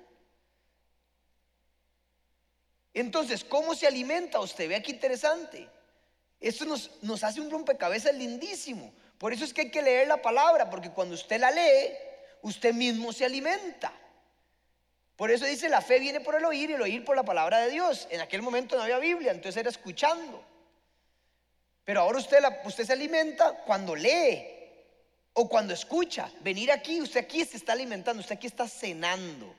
Entonces, 2.93 3.43
¿cómo 3.43 3.73
se 3.75 3.87
alimenta 3.87 4.39
usted? 4.39 4.67
Vea 4.67 4.81
qué 4.81 4.91
interesante. 4.91 5.67
Esto 6.39 6.65
nos, 6.65 6.91
nos 7.01 7.23
hace 7.23 7.39
un 7.39 7.49
rompecabezas 7.49 8.13
lindísimo. 8.13 8.93
Por 9.17 9.33
eso 9.33 9.45
es 9.45 9.53
que 9.53 9.61
hay 9.61 9.71
que 9.71 9.81
leer 9.81 10.07
la 10.07 10.21
palabra, 10.21 10.69
porque 10.69 10.89
cuando 10.89 11.15
usted 11.15 11.39
la 11.39 11.51
lee, 11.51 11.93
usted 12.41 12.73
mismo 12.73 13.13
se 13.13 13.25
alimenta. 13.25 13.93
Por 15.15 15.29
eso 15.29 15.45
dice, 15.45 15.69
la 15.69 15.81
fe 15.81 15.99
viene 15.99 16.19
por 16.19 16.33
el 16.33 16.43
oír 16.43 16.71
y 16.71 16.73
el 16.73 16.81
oír 16.81 17.05
por 17.05 17.15
la 17.15 17.23
palabra 17.23 17.59
de 17.59 17.69
Dios. 17.69 18.07
En 18.09 18.21
aquel 18.21 18.41
momento 18.41 18.75
no 18.75 18.81
había 18.81 18.97
Biblia, 18.97 19.31
entonces 19.31 19.59
era 19.59 19.69
escuchando. 19.69 20.43
Pero 21.85 22.01
ahora 22.01 22.17
usted, 22.17 22.39
usted 22.65 22.85
se 22.85 22.93
alimenta 22.93 23.63
cuando 23.65 23.95
lee 23.95 24.47
o 25.33 25.47
cuando 25.47 25.73
escucha. 25.73 26.31
Venir 26.41 26.71
aquí, 26.71 27.01
usted 27.01 27.19
aquí 27.19 27.45
se 27.45 27.57
está 27.57 27.73
alimentando, 27.73 28.21
usted 28.21 28.35
aquí 28.35 28.47
está 28.47 28.67
cenando. 28.67 29.55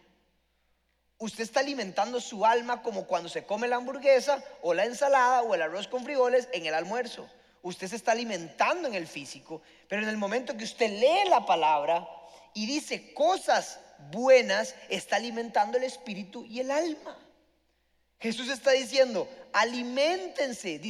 Usted 1.23 1.45
está 1.45 1.61
alimentando 1.61 2.21
su 2.21 2.45
alma 2.45 2.83
como 2.83 3.07
cuando 3.07 3.29
se 3.29 3.45
come 3.45 3.69
la 3.69 3.77
hamburguesa 3.77 4.43
o 4.61 4.75
la 4.75 4.87
ensalada 4.87 5.43
o 5.43 5.55
el 5.55 5.63
arroz 5.63 5.87
con 5.87 6.03
frijoles 6.03 6.49
en 6.53 6.67
el 6.67 6.75
almuerzo. 6.75 7.31
Usted 7.63 7.87
se 7.87 7.95
está 7.95 8.11
alimentando 8.11 8.89
en 8.89 8.95
el 8.95 9.07
físico, 9.07 9.63
pero 9.87 10.03
en 10.03 10.09
el 10.09 10.17
momento 10.17 10.57
que 10.57 10.65
usted 10.65 10.91
lee 10.91 11.31
la 11.31 11.47
palabra 11.47 12.09
y 12.55 12.67
dice 12.67 13.15
cosas 13.15 13.79
buenas 14.11 14.75
está 14.89 15.15
alimentando 15.15 15.79
el 15.79 15.85
espíritu 15.85 16.45
y 16.45 16.59
el 16.59 16.73
alma. 16.73 17.17
Jesús 18.19 18.49
está 18.49 18.73
diciendo, 18.73 19.29
alimentense 19.53 20.81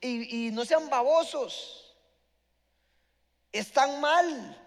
y, 0.00 0.50
no 0.52 0.64
sean 0.64 0.88
babosos. 0.90 1.96
Están 3.50 4.00
mal. 4.00 4.61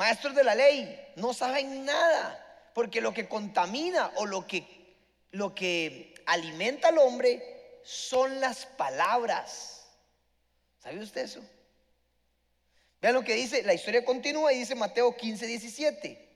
Maestros 0.00 0.34
de 0.34 0.44
la 0.44 0.54
ley, 0.54 1.12
no 1.16 1.34
saben 1.34 1.84
nada, 1.84 2.70
porque 2.72 3.02
lo 3.02 3.12
que 3.12 3.28
contamina 3.28 4.10
o 4.16 4.24
lo 4.24 4.46
que, 4.46 4.96
lo 5.30 5.54
que 5.54 6.14
alimenta 6.24 6.88
al 6.88 6.96
hombre 6.96 7.82
son 7.82 8.40
las 8.40 8.64
palabras. 8.64 9.84
¿Sabe 10.78 11.00
usted 11.00 11.20
eso? 11.20 11.42
Vean 13.02 13.12
lo 13.12 13.22
que 13.22 13.34
dice, 13.34 13.62
la 13.62 13.74
historia 13.74 14.02
continúa 14.02 14.54
y 14.54 14.60
dice 14.60 14.74
Mateo 14.74 15.14
15, 15.14 15.46
17. 15.46 16.28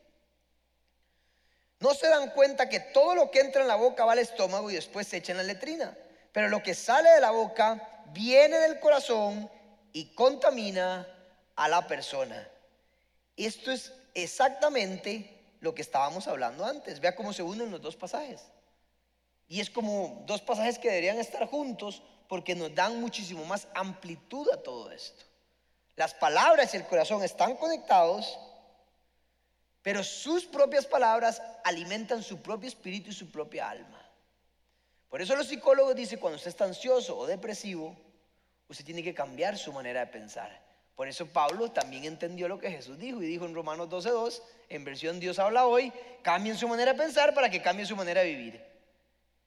No 1.81 1.95
se 1.95 2.09
dan 2.09 2.33
cuenta 2.33 2.69
que 2.69 2.81
todo 2.81 3.15
lo 3.15 3.31
que 3.31 3.41
entra 3.41 3.63
en 3.63 3.69
la 3.69 3.77
boca 3.77 4.05
va 4.05 4.13
al 4.13 4.19
estómago 4.19 4.71
y 4.71 4.75
después 4.75 5.09
se 5.09 5.17
echa 5.17 5.33
en 5.33 5.39
la 5.39 5.43
letrina. 5.43 5.97
Pero 6.33 6.51
lo 6.51 6.63
que 6.63 6.75
sale 6.75 7.09
de 7.09 7.21
la 7.23 7.31
boca 7.31 8.05
viene 8.13 8.59
del 8.59 8.79
corazón 8.79 9.51
y 9.95 10.15
contamina 10.15 11.09
a 11.57 11.67
la 11.67 11.87
persona. 11.87 12.51
Esto 13.37 13.73
es 13.73 13.93
exactamente 14.15 15.57
lo 15.61 15.75
que 15.75 15.83
estábamos 15.83 16.29
hablando 16.29 16.65
antes. 16.65 17.01
Vea 17.01 17.17
cómo 17.17 17.33
se 17.33 17.43
unen 17.43 17.71
los 17.71 17.83
dos 17.83 17.97
pasajes. 17.97 18.43
Y 19.49 19.61
es 19.61 19.71
como 19.71 20.23
dos 20.27 20.41
pasajes 20.41 20.79
que 20.79 20.89
deberían 20.89 21.19
estar 21.19 21.47
juntos 21.49 22.03
porque 22.29 22.55
nos 22.55 22.75
dan 22.75 23.01
muchísimo 23.01 23.45
más 23.45 23.69
amplitud 23.75 24.49
a 24.53 24.63
todo 24.63 24.91
esto. 24.91 25.25
Las 25.97 26.15
palabras 26.15 26.75
y 26.75 26.77
el 26.77 26.87
corazón 26.87 27.23
están 27.23 27.57
conectados, 27.57 28.39
pero 29.83 30.03
sus 30.03 30.45
propias 30.45 30.87
palabras 30.87 31.43
alimentan 31.63 32.23
su 32.23 32.41
propio 32.41 32.69
espíritu 32.69 33.11
y 33.11 33.15
su 33.15 33.31
propia 33.31 33.69
alma. 33.69 34.01
Por 35.09 35.23
eso 35.23 35.37
los 35.37 35.47
psicólogos 35.47 35.95
dicen, 35.95 36.19
cuando 36.19 36.37
usted 36.37 36.49
está 36.49 36.65
ansioso 36.65 37.17
o 37.17 37.27
depresivo, 37.27 37.97
usted 38.69 38.85
tiene 38.85 39.03
que 39.03 39.15
cambiar 39.15 39.57
su 39.57 39.73
manera 39.73 40.01
de 40.01 40.07
pensar. 40.09 40.64
Por 40.95 41.09
eso 41.09 41.27
Pablo 41.27 41.71
también 41.71 42.05
entendió 42.05 42.49
lo 42.49 42.59
que 42.59 42.71
Jesús 42.71 42.99
dijo 42.99 43.23
y 43.23 43.27
dijo 43.27 43.47
en 43.47 43.55
Romanos 43.55 43.89
12.2, 43.89 44.43
en 44.69 44.85
versión 44.85 45.19
Dios 45.19 45.39
habla 45.39 45.67
hoy, 45.67 45.93
cambien 46.23 46.57
su 46.57 46.69
manera 46.69 46.93
de 46.93 46.99
pensar 46.99 47.35
para 47.35 47.51
que 47.51 47.63
cambie 47.63 47.85
su 47.85 47.97
manera 47.97 48.21
de 48.21 48.29
vivir. 48.29 48.65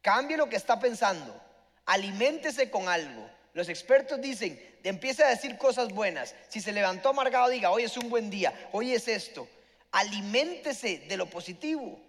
Cambie 0.02 0.38
lo 0.38 0.50
que 0.50 0.58
está 0.58 0.80
pensando, 0.80 1.40
aliméntese 1.86 2.70
con 2.70 2.88
algo, 2.90 3.30
los 3.58 3.70
expertos 3.70 4.22
dicen, 4.22 4.62
empieza 4.84 5.26
a 5.26 5.30
decir 5.30 5.58
cosas 5.58 5.92
buenas. 5.92 6.36
Si 6.48 6.62
se 6.62 6.72
levantó 6.72 7.10
amargado, 7.10 7.50
diga, 7.50 7.72
hoy 7.72 7.86
es 7.86 7.98
un 7.98 8.08
buen 8.08 8.30
día, 8.30 8.54
hoy 8.72 8.94
es 8.94 9.08
esto. 9.08 9.50
Aliméntese 9.92 11.00
de 11.00 11.18
lo 11.18 11.26
positivo. 11.28 12.00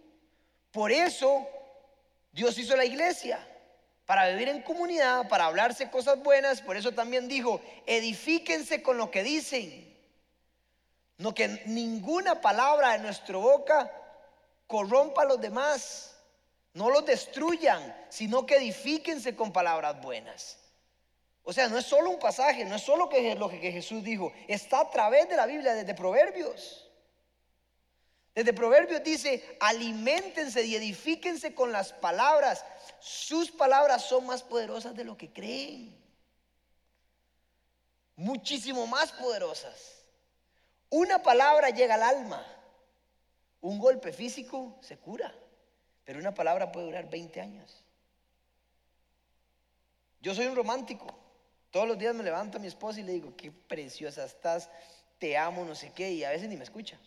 Por 0.71 0.93
eso 0.93 1.49
Dios 2.33 2.59
hizo 2.59 2.77
la 2.77 2.85
iglesia, 2.85 3.39
para 4.09 4.27
vivir 4.31 4.49
en 4.49 4.63
comunidad, 4.63 5.29
para 5.29 5.45
hablarse 5.45 5.91
cosas 5.91 6.23
buenas. 6.23 6.63
Por 6.63 6.79
eso 6.79 6.93
también 6.93 7.29
dijo, 7.29 7.61
edifíquense 7.85 8.83
con 8.83 8.97
lo 8.97 9.11
que 9.11 9.23
dicen. 9.23 9.95
No 11.19 11.35
que 11.35 11.63
ninguna 11.67 12.41
palabra 12.41 12.93
de 12.93 13.01
nuestra 13.01 13.37
boca 13.37 13.93
corrompa 14.67 15.21
a 15.21 15.25
los 15.27 15.39
demás. 15.43 16.17
No 16.73 16.89
los 16.89 17.05
destruyan, 17.05 17.95
sino 18.09 18.47
que 18.47 18.57
edifíquense 18.57 19.37
con 19.37 19.53
palabras 19.53 20.01
buenas. 20.01 20.59
O 21.43 21.53
sea, 21.53 21.69
no 21.69 21.77
es 21.77 21.85
solo 21.85 22.09
un 22.09 22.19
pasaje, 22.19 22.65
no 22.65 22.77
es 22.77 22.83
solo 22.83 23.11
lo 23.37 23.51
que 23.51 23.73
Jesús 23.73 24.03
dijo, 24.03 24.33
está 24.47 24.81
a 24.81 24.91
través 24.91 25.29
de 25.29 25.37
la 25.37 25.45
Biblia, 25.45 25.75
desde 25.75 25.95
Proverbios. 25.95 26.88
Desde 28.39 28.53
Proverbios 28.53 29.03
dice, 29.03 29.57
alimentense 29.59 30.65
y 30.65 30.77
edifíquense 30.77 31.57
con 31.57 31.73
las 31.73 31.93
palabras. 31.93 32.65
Sus 33.01 33.51
palabras 33.51 34.05
son 34.05 34.27
más 34.27 34.45
poderosas 34.45 34.95
de 34.95 35.03
lo 35.03 35.19
que 35.19 35.33
creen. 35.33 36.01
Muchísimo 38.15 38.87
más 38.87 39.11
poderosas. 39.11 40.05
Una 40.89 41.21
palabra 41.21 41.71
llega 41.71 41.97
al 41.97 42.05
alma. 42.05 42.47
Un 43.61 43.81
golpe 43.81 44.13
físico 44.13 44.79
se 44.83 44.99
cura. 44.99 45.35
Pero 46.05 46.21
una 46.21 46.33
palabra 46.33 46.71
puede 46.71 46.87
durar 46.87 47.11
20 47.11 47.41
años. 47.41 47.83
Yo 50.21 50.33
soy 50.33 50.47
un 50.47 50.55
romántico. 50.55 51.09
Todos 51.73 51.89
los 51.89 51.99
días 51.99 52.15
me 52.15 52.23
levanto 52.23 52.59
a 52.59 52.61
mi 52.61 52.69
esposa 52.69 53.01
y 53.01 53.03
le 53.03 53.15
digo, 53.15 53.37
qué 53.37 53.51
preciosa 53.51 54.25
estás, 54.25 54.71
te 55.19 55.37
amo, 55.37 55.65
no 55.65 55.75
sé 55.75 55.91
qué, 55.93 56.13
y 56.13 56.23
a 56.23 56.31
veces 56.31 56.49
ni 56.49 56.57
me 56.57 56.63
escucha. 56.63 57.01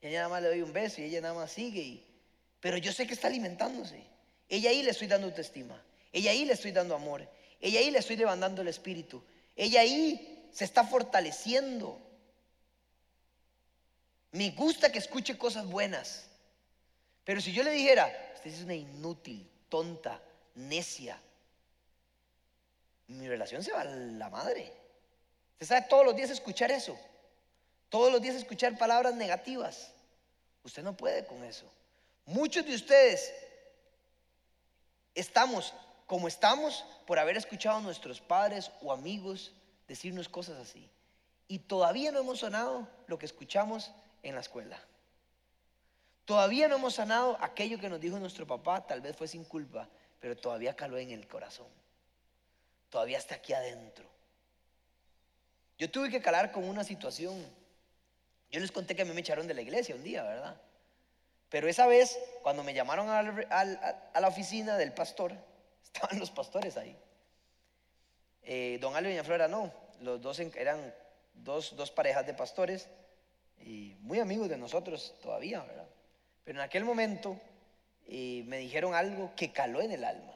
Y 0.00 0.08
ella 0.08 0.18
nada 0.18 0.28
más 0.28 0.42
le 0.42 0.48
doy 0.48 0.62
un 0.62 0.72
beso 0.72 1.00
y 1.00 1.04
ella 1.04 1.20
nada 1.20 1.34
más 1.34 1.52
sigue. 1.52 2.04
pero 2.60 2.76
yo 2.78 2.92
sé 2.92 3.06
que 3.06 3.14
está 3.14 3.28
alimentándose. 3.28 4.02
Ella 4.48 4.70
ahí 4.70 4.82
le 4.82 4.90
estoy 4.90 5.06
dando 5.06 5.26
autoestima. 5.28 5.82
Ella 6.12 6.30
ahí 6.30 6.44
le 6.44 6.54
estoy 6.54 6.72
dando 6.72 6.94
amor. 6.94 7.28
Ella 7.60 7.80
ahí 7.80 7.90
le 7.90 7.98
estoy 7.98 8.16
levantando 8.16 8.62
el 8.62 8.68
espíritu. 8.68 9.22
Ella 9.54 9.80
ahí 9.80 10.48
se 10.52 10.64
está 10.64 10.84
fortaleciendo. 10.84 12.00
Me 14.32 14.50
gusta 14.50 14.90
que 14.90 14.98
escuche 14.98 15.38
cosas 15.38 15.66
buenas. 15.66 16.26
Pero 17.24 17.40
si 17.40 17.52
yo 17.52 17.62
le 17.62 17.70
dijera, 17.70 18.32
usted 18.34 18.50
es 18.50 18.62
una 18.62 18.74
inútil, 18.74 19.48
tonta, 19.68 20.22
necia, 20.54 21.20
mi 23.08 23.28
relación 23.28 23.62
se 23.62 23.72
va 23.72 23.82
a 23.82 23.84
la 23.84 24.28
madre. 24.30 24.72
Usted 25.52 25.66
sabe 25.66 25.86
todos 25.88 26.04
los 26.04 26.16
días 26.16 26.30
escuchar 26.30 26.70
eso. 26.70 26.98
Todos 27.88 28.12
los 28.12 28.20
días 28.20 28.36
escuchar 28.36 28.76
palabras 28.78 29.14
negativas. 29.14 29.92
Usted 30.62 30.82
no 30.82 30.96
puede 30.96 31.24
con 31.26 31.44
eso. 31.44 31.66
Muchos 32.24 32.64
de 32.66 32.74
ustedes 32.74 33.32
estamos 35.14 35.72
como 36.06 36.28
estamos 36.28 36.84
por 37.06 37.18
haber 37.18 37.36
escuchado 37.36 37.78
a 37.78 37.82
nuestros 37.82 38.20
padres 38.20 38.70
o 38.82 38.92
amigos 38.92 39.52
decirnos 39.88 40.28
cosas 40.28 40.58
así. 40.58 40.90
Y 41.48 41.60
todavía 41.60 42.10
no 42.10 42.20
hemos 42.20 42.40
sanado 42.40 42.88
lo 43.06 43.18
que 43.18 43.26
escuchamos 43.26 43.92
en 44.22 44.34
la 44.34 44.40
escuela. 44.40 44.80
Todavía 46.24 46.66
no 46.66 46.76
hemos 46.76 46.94
sanado 46.94 47.38
aquello 47.40 47.78
que 47.78 47.88
nos 47.88 48.00
dijo 48.00 48.18
nuestro 48.18 48.46
papá, 48.46 48.84
tal 48.84 49.00
vez 49.00 49.16
fue 49.16 49.28
sin 49.28 49.44
culpa, 49.44 49.88
pero 50.20 50.36
todavía 50.36 50.74
caló 50.74 50.98
en 50.98 51.12
el 51.12 51.28
corazón 51.28 51.68
todavía 52.96 53.18
está 53.18 53.34
aquí 53.34 53.52
adentro. 53.52 54.06
Yo 55.78 55.90
tuve 55.90 56.08
que 56.08 56.22
calar 56.22 56.52
con 56.52 56.64
una 56.64 56.82
situación. 56.82 57.44
Yo 58.50 58.60
les 58.60 58.72
conté 58.72 58.94
que 58.94 59.02
a 59.02 59.04
mí 59.04 59.12
me 59.12 59.20
echaron 59.20 59.46
de 59.46 59.54
la 59.54 59.62
iglesia 59.62 59.94
un 59.94 60.02
día, 60.02 60.22
¿verdad? 60.22 60.60
Pero 61.48 61.68
esa 61.68 61.86
vez, 61.86 62.18
cuando 62.42 62.62
me 62.62 62.74
llamaron 62.74 63.08
a 63.08 64.20
la 64.20 64.28
oficina 64.28 64.76
del 64.76 64.92
pastor, 64.92 65.32
estaban 65.84 66.18
los 66.18 66.30
pastores 66.30 66.76
ahí. 66.76 66.96
Eh, 68.42 68.78
don 68.80 68.94
Alvin 68.94 69.18
y 69.18 69.22
Flora 69.22 69.48
no, 69.48 69.72
los 70.00 70.22
dos 70.22 70.38
eran 70.38 70.94
dos, 71.34 71.90
parejas 71.94 72.24
de 72.26 72.34
pastores 72.34 72.88
y 73.58 73.96
muy 74.00 74.20
amigos 74.20 74.48
de 74.48 74.56
nosotros 74.56 75.14
todavía, 75.20 75.62
¿verdad? 75.62 75.88
Pero 76.44 76.60
en 76.60 76.64
aquel 76.64 76.84
momento 76.84 77.40
eh, 78.06 78.44
me 78.46 78.58
dijeron 78.58 78.94
algo 78.94 79.32
que 79.34 79.52
caló 79.52 79.80
en 79.80 79.90
el 79.90 80.04
alma. 80.04 80.32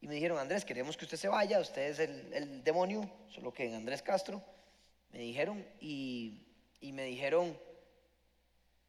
Y 0.00 0.06
me 0.06 0.14
dijeron, 0.14 0.38
Andrés, 0.38 0.64
queremos 0.64 0.96
que 0.96 1.06
usted 1.06 1.16
se 1.16 1.26
vaya, 1.26 1.58
usted 1.58 1.88
es 1.88 1.98
el, 1.98 2.62
demonio, 2.62 3.10
solo 3.30 3.52
que 3.52 3.66
en 3.66 3.74
Andrés 3.74 4.00
Castro. 4.00 4.40
Me 5.10 5.18
dijeron, 5.18 5.66
y, 5.80 6.46
me 6.92 7.04
dijeron, 7.04 7.58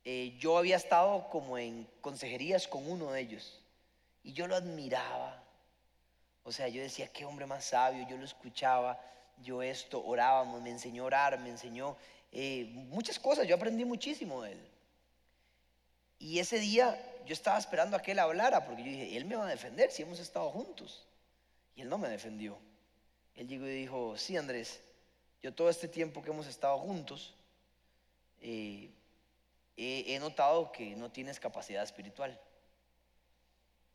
eh, 0.05 0.35
yo 0.39 0.57
había 0.57 0.77
estado 0.77 1.29
como 1.29 1.57
en 1.57 1.87
consejerías 2.01 2.67
con 2.67 2.89
uno 2.89 3.11
de 3.11 3.21
ellos. 3.21 3.61
Y 4.23 4.33
yo 4.33 4.47
lo 4.47 4.55
admiraba. 4.55 5.43
O 6.43 6.51
sea, 6.51 6.67
yo 6.67 6.81
decía, 6.81 7.07
qué 7.11 7.25
hombre 7.25 7.45
más 7.45 7.65
sabio, 7.65 8.07
yo 8.07 8.17
lo 8.17 8.25
escuchaba, 8.25 8.99
yo 9.43 9.61
esto, 9.61 10.03
orábamos, 10.03 10.61
me 10.61 10.69
enseñó 10.69 11.03
a 11.03 11.05
orar, 11.07 11.39
me 11.39 11.49
enseñó 11.49 11.95
eh, 12.31 12.65
muchas 12.89 13.19
cosas, 13.19 13.47
yo 13.47 13.55
aprendí 13.55 13.85
muchísimo 13.85 14.41
de 14.41 14.53
él. 14.53 14.67
Y 16.17 16.39
ese 16.39 16.59
día 16.59 16.99
yo 17.25 17.33
estaba 17.33 17.57
esperando 17.57 17.95
a 17.95 18.01
que 18.01 18.11
él 18.11 18.19
hablara, 18.19 18.65
porque 18.65 18.83
yo 18.83 18.89
dije, 18.89 19.15
él 19.15 19.25
me 19.25 19.35
va 19.35 19.45
a 19.45 19.49
defender 19.49 19.91
si 19.91 20.01
hemos 20.01 20.19
estado 20.19 20.49
juntos. 20.49 21.05
Y 21.75 21.81
él 21.81 21.89
no 21.89 21.97
me 21.97 22.09
defendió. 22.09 22.57
Él 23.35 23.47
llegó 23.47 23.65
y 23.67 23.71
dijo, 23.71 24.17
sí 24.17 24.35
Andrés, 24.35 24.81
yo 25.41 25.53
todo 25.53 25.69
este 25.69 25.87
tiempo 25.87 26.21
que 26.21 26.31
hemos 26.31 26.47
estado 26.47 26.77
juntos, 26.79 27.35
eh, 28.41 28.91
he, 29.77 30.19
notado 30.19 30.71
que 30.71 30.95
no 30.95 31.11
tienes 31.11 31.39
capacidad 31.39 31.83
espiritual. 31.83 32.39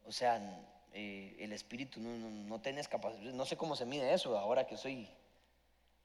O 0.05 0.13
sea, 0.13 0.41
eh, 0.93 1.37
el 1.41 1.53
espíritu 1.53 2.01
no, 2.01 2.17
no, 2.17 2.61
tienes 2.61 2.89
capacidad, 2.89 3.33
no 3.33 3.47
sé 3.47 3.57
cómo 3.57 3.77
se 3.77 3.87
mide 3.87 4.13
eso 4.13 4.37
ahora 4.39 4.67
que 4.67 4.77
soy, 4.77 5.09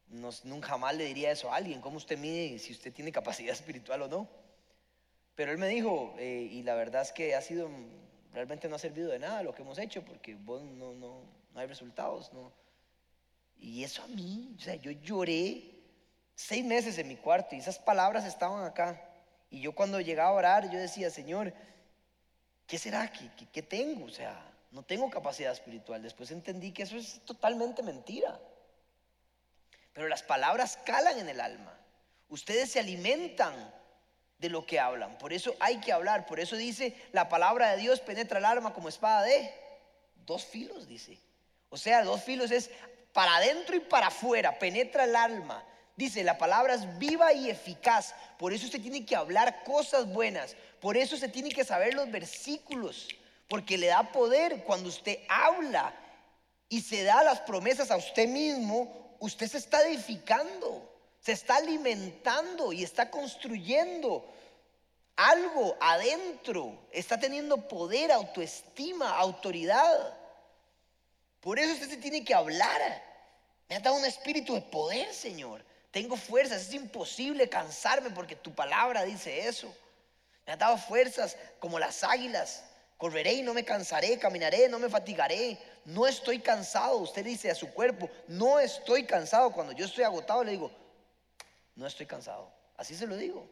nunca 0.10 0.70
jamás 0.70 0.96
le 0.96 1.06
diría 1.06 1.32
eso 1.32 1.52
a 1.52 1.56
alguien, 1.56 1.82
cómo 1.82 1.98
usted 1.98 2.18
mide 2.18 2.60
si 2.60 2.72
usted 2.72 2.94
tiene 2.94 3.12
capacidad 3.12 3.54
espiritual 3.54 4.02
o 4.04 4.08
no. 4.08 4.28
Pero 5.36 5.52
él 5.52 5.58
me 5.58 5.70
dijo, 5.70 6.16
eh, 6.18 6.50
y 6.52 6.64
la 6.64 6.76
verdad 6.76 7.02
es 7.02 7.14
que 7.14 7.36
ha 7.36 7.42
sido, 7.42 7.70
realmente 8.34 8.68
no 8.68 8.76
ha 8.76 8.80
servido 8.80 9.10
de 9.10 9.20
nada 9.20 9.44
lo 9.44 9.54
que 9.54 9.62
hemos 9.62 9.78
hecho, 9.78 10.04
porque 10.04 10.36
vos 10.36 10.62
no, 10.62 10.94
no, 10.94 11.22
no 11.54 11.60
hay 11.60 11.68
resultados, 11.68 12.34
no. 12.34 12.52
Y 13.58 13.84
eso 13.84 14.04
a 14.04 14.08
mí, 14.08 14.54
o 14.58 14.62
sea, 14.62 14.76
yo 14.76 14.92
lloré 14.92 15.79
seis 16.40 16.64
meses 16.64 16.98
en 16.98 17.10
mi 17.10 17.18
cuarto 17.18 17.54
y 17.54 17.60
esas 17.60 17.80
palabras 17.80 18.24
estaban 18.24 18.64
acá. 18.64 19.02
Y 19.50 19.60
yo 19.60 19.76
cuando 19.76 20.00
llegaba 20.00 20.30
a 20.30 20.34
orar, 20.34 20.72
yo 20.72 20.80
decía, 20.80 21.10
Señor, 21.10 21.54
¿qué 22.66 22.78
será? 22.78 23.12
¿Qué, 23.12 23.30
qué, 23.52 23.62
tengo? 23.62 24.06
O 24.06 24.10
sea, 24.10 24.42
no 24.72 24.82
tengo 24.84 25.10
capacidad 25.10 25.52
espiritual. 25.52 26.02
Después 26.02 26.32
entendí 26.32 26.72
que 26.72 26.84
eso 26.84 26.96
es 26.96 27.20
totalmente 27.26 27.84
mentira. 27.84 28.40
Pero 29.92 30.08
las 30.08 30.24
palabras 30.24 30.80
calan 30.86 31.20
en 31.20 31.28
el 31.28 31.42
alma. 31.42 31.78
Ustedes 32.30 32.72
se 32.72 32.80
alimentan 32.80 33.54
de 34.38 34.50
lo 34.50 34.66
que 34.66 34.80
hablan. 34.80 35.18
Por 35.18 35.34
eso 35.34 35.54
hay 35.60 35.82
que 35.82 35.92
hablar. 35.92 36.26
Por 36.26 36.40
eso 36.40 36.56
dice, 36.56 36.96
la 37.12 37.28
palabra 37.28 37.72
de 37.72 37.82
Dios 37.82 38.00
penetra 38.00 38.40
el 38.40 38.46
alma 38.46 38.74
como 38.74 38.88
espada 38.88 39.24
de 39.24 39.54
dos 40.26 40.46
filos, 40.46 40.88
dice. 40.88 41.18
O 41.70 41.76
sea, 41.76 42.06
dos 42.06 42.24
filos 42.24 42.50
es 42.52 42.72
para 43.12 43.36
adentro 43.36 43.76
y 43.76 43.82
para 43.82 44.08
afuera, 44.08 44.58
penetra 44.58 45.04
el 45.04 45.18
alma. 45.18 45.66
Dice, 46.00 46.24
la 46.24 46.38
palabra 46.38 46.74
es 46.74 46.98
viva 46.98 47.34
y 47.34 47.50
eficaz. 47.50 48.16
Por 48.38 48.54
eso 48.54 48.66
usted 48.66 48.82
tiene 48.82 49.06
que 49.06 49.16
hablar 49.16 49.64
cosas 49.66 50.08
buenas. 50.08 50.56
Por 50.80 50.96
eso 50.96 51.18
se 51.18 51.28
tiene 51.28 51.50
que 51.50 51.66
saber 51.66 51.94
los 51.94 52.10
versículos. 52.10 53.08
Porque 53.48 53.78
le 53.78 53.88
da 53.88 54.12
poder 54.12 54.64
cuando 54.64 54.90
usted 54.90 55.20
habla 55.28 55.94
y 56.70 56.82
se 56.82 57.04
da 57.04 57.24
las 57.24 57.42
promesas 57.42 57.92
a 57.92 57.98
usted 57.98 58.28
mismo. 58.28 59.16
Usted 59.20 59.48
se 59.48 59.58
está 59.58 59.86
edificando 59.86 60.90
se 61.22 61.34
está 61.34 61.58
alimentando 61.58 62.72
y 62.72 62.84
está 62.84 63.10
construyendo 63.12 64.26
algo 65.16 65.76
adentro, 65.82 66.88
está 66.92 67.20
teniendo 67.20 67.68
poder, 67.68 68.12
autoestima, 68.12 69.18
autoridad. 69.18 70.18
Por 71.42 71.60
eso 71.60 71.74
usted 71.74 71.90
se 71.90 71.98
tiene 71.98 72.24
que 72.24 72.34
hablar. 72.34 73.04
Me 73.68 73.76
ha 73.76 73.80
dado 73.80 73.98
un 73.98 74.06
espíritu 74.06 74.54
de 74.56 74.62
poder, 74.62 75.14
Señor. 75.14 75.64
Tengo 75.92 76.16
fuerzas, 76.16 76.62
es 76.62 76.74
imposible 76.74 77.50
cansarme 77.50 78.12
porque 78.12 78.36
tu 78.36 78.54
palabra 78.54 79.04
dice 79.04 79.48
eso. 79.48 79.74
Me 80.46 80.54
ha 80.54 80.58
dado 80.58 80.78
fuerzas 80.78 81.38
como 81.60 81.80
las 81.80 82.04
águilas. 82.04 82.64
Correré 82.98 83.34
y 83.34 83.42
no 83.42 83.54
me 83.54 83.64
cansaré, 83.64 84.20
caminaré, 84.20 84.68
no 84.68 84.78
me 84.78 84.90
fatigaré. 84.90 85.58
No 85.86 86.06
estoy 86.06 86.40
cansado. 86.40 86.98
Usted 86.98 87.24
dice 87.24 87.50
a 87.50 87.56
su 87.56 87.72
cuerpo, 87.74 88.10
no 88.28 88.60
estoy 88.60 89.06
cansado. 89.06 89.52
Cuando 89.52 89.74
yo 89.74 89.86
estoy 89.86 90.04
agotado, 90.04 90.44
le 90.44 90.52
digo, 90.52 90.72
no 91.76 91.88
estoy 91.88 92.06
cansado. 92.06 92.52
Así 92.78 92.96
se 92.96 93.08
lo 93.08 93.16
digo. 93.16 93.48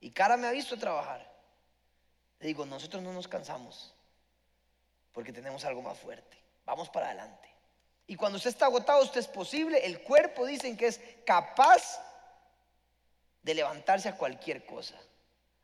Y 0.00 0.10
cara 0.10 0.36
me 0.36 0.46
ha 0.46 0.50
visto 0.50 0.78
trabajar. 0.78 1.30
Le 2.40 2.46
digo, 2.46 2.66
nosotros 2.66 3.02
no 3.02 3.12
nos 3.12 3.28
cansamos 3.28 3.94
porque 5.12 5.32
tenemos 5.32 5.64
algo 5.64 5.82
más 5.82 5.98
fuerte. 5.98 6.36
Vamos 6.64 6.88
para 6.88 7.06
adelante. 7.06 7.49
Y 8.10 8.16
cuando 8.16 8.38
usted 8.38 8.50
está 8.50 8.66
agotado, 8.66 9.04
usted 9.04 9.20
es 9.20 9.28
posible. 9.28 9.86
El 9.86 10.00
cuerpo 10.02 10.44
dicen 10.44 10.76
que 10.76 10.88
es 10.88 11.00
capaz 11.24 12.02
de 13.40 13.54
levantarse 13.54 14.08
a 14.08 14.16
cualquier 14.16 14.66
cosa. 14.66 14.96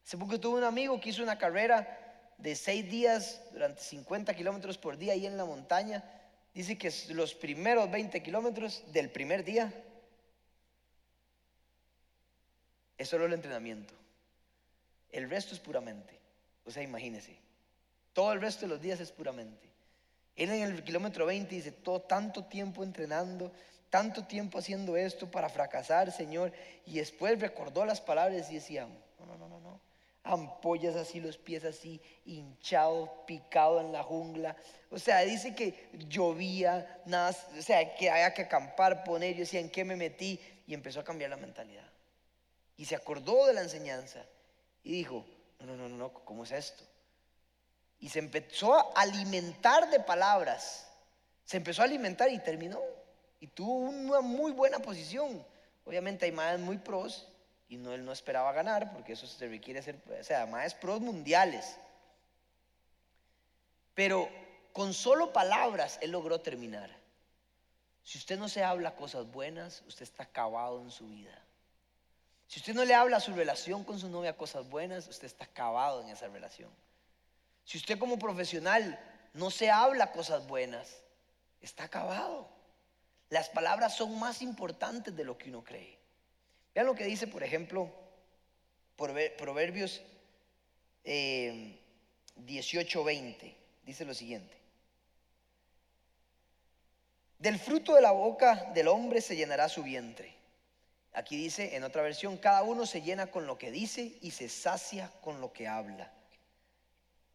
Hace 0.05 0.17
poco 0.17 0.39
tuve 0.39 0.59
un 0.59 0.63
amigo 0.63 1.01
que 1.01 1.09
hizo 1.09 1.25
una 1.25 1.39
carrera 1.39 2.31
de 2.39 2.55
seis 2.55 2.89
días 2.89 3.41
durante 3.51 3.83
50 3.83 4.33
kilómetros 4.37 4.79
por 4.79 4.97
día 4.97 5.15
ahí 5.15 5.27
en 5.27 5.37
la 5.37 5.45
montaña. 5.45 6.05
Dice 6.55 6.79
que 6.79 6.93
los 7.09 7.35
primeros 7.35 7.91
20 7.91 8.23
kilómetros 8.23 8.85
del 8.93 9.11
primer 9.11 9.43
día 9.43 9.73
es 12.97 13.09
solo 13.09 13.27
el 13.27 13.33
entrenamiento. 13.33 13.93
El 15.11 15.29
resto 15.29 15.53
es 15.53 15.59
puramente. 15.59 16.17
O 16.65 16.71
sea, 16.71 16.85
imagínese. 16.85 17.37
Todo 18.13 18.33
el 18.33 18.41
resto 18.41 18.67
de 18.67 18.69
los 18.69 18.81
días 18.81 19.01
es 19.01 19.11
puramente. 19.11 19.66
Él 20.37 20.51
en 20.51 20.63
el 20.63 20.85
kilómetro 20.85 21.25
20 21.25 21.55
dice, 21.55 21.73
todo 21.73 22.03
tanto 22.03 22.45
tiempo 22.45 22.85
entrenando, 22.85 23.51
tanto 23.89 24.27
tiempo 24.27 24.59
haciendo 24.59 24.97
esto 24.97 25.31
para 25.31 25.49
fracasar, 25.49 26.13
Señor. 26.13 26.53
Y 26.85 26.99
después 26.99 27.41
recordó 27.41 27.87
las 27.87 28.03
palabras 28.03 28.51
y 28.51 28.57
decía, 28.57 28.87
no, 29.19 29.27
no, 29.27 29.39
no, 29.39 29.49
no, 29.49 29.61
no. 29.61 29.81
Ampollas 30.23 30.97
así, 30.97 31.21
los 31.21 31.39
pies 31.39 31.65
así, 31.65 32.01
hinchado, 32.27 33.25
picado 33.27 33.81
en 33.81 33.93
la 33.93 34.03
jungla. 34.03 34.57
O 34.91 34.99
sea, 34.99 35.21
dice 35.21 35.55
que 35.55 35.89
llovía, 36.09 37.01
nada, 37.07 37.35
o 37.57 37.63
sea, 37.63 37.95
que 37.95 38.11
había 38.11 38.35
que 38.35 38.43
acampar, 38.43 39.05
poner. 39.05 39.35
Yo 39.35 39.41
decía, 39.41 39.61
¿en 39.61 39.71
qué 39.71 39.85
me 39.85 39.97
metí? 39.97 40.39
Y 40.67 40.75
empezó 40.75 41.01
a 41.01 41.05
cambiar 41.05 41.31
la 41.31 41.37
mentalidad. 41.37 41.89
Y 42.77 42.85
se 42.85 42.95
acordó 42.95 43.47
de 43.47 43.55
la 43.55 43.63
enseñanza 43.63 44.23
y 44.85 44.93
dijo, 44.93 45.25
no, 45.61 45.77
no, 45.77 45.89
no, 45.89 45.97
no, 45.97 46.13
¿cómo 46.13 46.45
es 46.45 46.53
esto? 46.53 46.85
Y 47.99 48.09
se 48.09 48.19
empezó 48.19 48.75
a 48.75 49.01
alimentar 49.01 49.91
de 49.91 50.01
palabras. 50.01 50.87
Se 51.45 51.57
empezó 51.57 51.83
a 51.83 51.87
alimentar 51.87 52.31
y 52.31 52.39
terminó. 52.39 52.81
Y 53.41 53.47
tuvo 53.49 53.75
una 53.75 54.21
muy 54.21 54.53
buena 54.53 54.79
posición. 54.79 55.45
Obviamente 55.85 56.27
hay 56.27 56.33
más 56.33 56.59
muy 56.59 56.79
pros 56.79 57.29
y 57.69 57.77
no, 57.77 57.93
él 57.93 58.05
no 58.05 58.13
esperaba 58.13 58.53
ganar 58.53 58.93
porque 58.93 59.13
eso 59.13 59.27
se 59.27 59.49
requiere 59.49 59.83
ser, 59.83 60.01
o 60.21 60.25
sea, 60.25 60.47
más 60.47 60.75
pros 60.75 61.01
mundiales. 61.01 61.77
Pero 63.95 64.29
con 64.73 64.93
solo 64.93 65.33
palabras 65.33 65.99
él 66.03 66.11
logró 66.11 66.41
terminar. 66.41 66.91
Si 68.03 68.19
usted 68.19 68.39
no 68.39 68.49
se 68.49 68.63
habla 68.63 68.95
cosas 68.95 69.31
buenas, 69.31 69.83
usted 69.89 70.03
está 70.03 70.25
acabado 70.25 70.81
en 70.81 70.91
su 70.91 71.09
vida. 71.09 71.37
Si 72.47 72.61
usted 72.61 72.75
no 72.75 72.85
le 72.85 72.95
habla 72.95 73.17
a 73.17 73.21
su 73.21 73.35
relación 73.35 73.83
con 73.83 73.99
su 73.99 74.09
novia 74.09 74.37
cosas 74.37 74.69
buenas, 74.69 75.09
usted 75.09 75.27
está 75.27 75.45
acabado 75.45 76.03
en 76.03 76.11
esa 76.11 76.29
relación. 76.29 76.71
Si 77.67 77.77
usted 77.77 77.99
como 77.99 78.19
profesional 78.19 78.99
no 79.35 79.51
se 79.51 79.71
habla 79.71 80.13
cosas 80.13 80.47
buenas, 80.47 80.97
está 81.61 81.85
acabado. 81.85 82.49
Las 83.29 83.51
palabras 83.51 83.95
son 83.95 84.19
más 84.19 84.41
importantes 84.41 85.15
de 85.15 85.25
lo 85.25 85.37
que 85.37 85.51
uno 85.51 85.63
cree. 85.63 85.99
Vean 86.75 86.87
lo 86.87 86.95
que 86.95 87.05
dice, 87.05 87.27
por 87.27 87.43
ejemplo, 87.43 87.93
Proverbios 88.97 90.01
18:20. 91.05 93.45
Eh, 93.45 93.57
dice 93.85 94.07
lo 94.07 94.15
siguiente. 94.15 94.57
Del 97.39 97.59
fruto 97.59 97.95
de 97.95 98.01
la 98.01 98.13
boca 98.13 98.71
del 98.73 98.89
hombre 98.89 99.21
se 99.21 99.37
llenará 99.37 99.69
su 99.69 99.83
vientre 99.83 100.37
Aquí 101.17 101.35
dice, 101.35 101.77
en 101.77 101.83
otra 101.83 102.03
versión, 102.03 102.37
cada 102.37 102.63
uno 102.63 102.85
se 102.85 103.01
llena 103.01 103.29
con 103.29 103.47
lo 103.47 103.57
que 103.57 103.71
dice 103.71 104.19
y 104.21 104.33
se 104.33 104.51
sacia 104.51 105.11
con 105.23 105.41
lo 105.41 105.51
que 105.51 105.67
habla. 105.67 106.13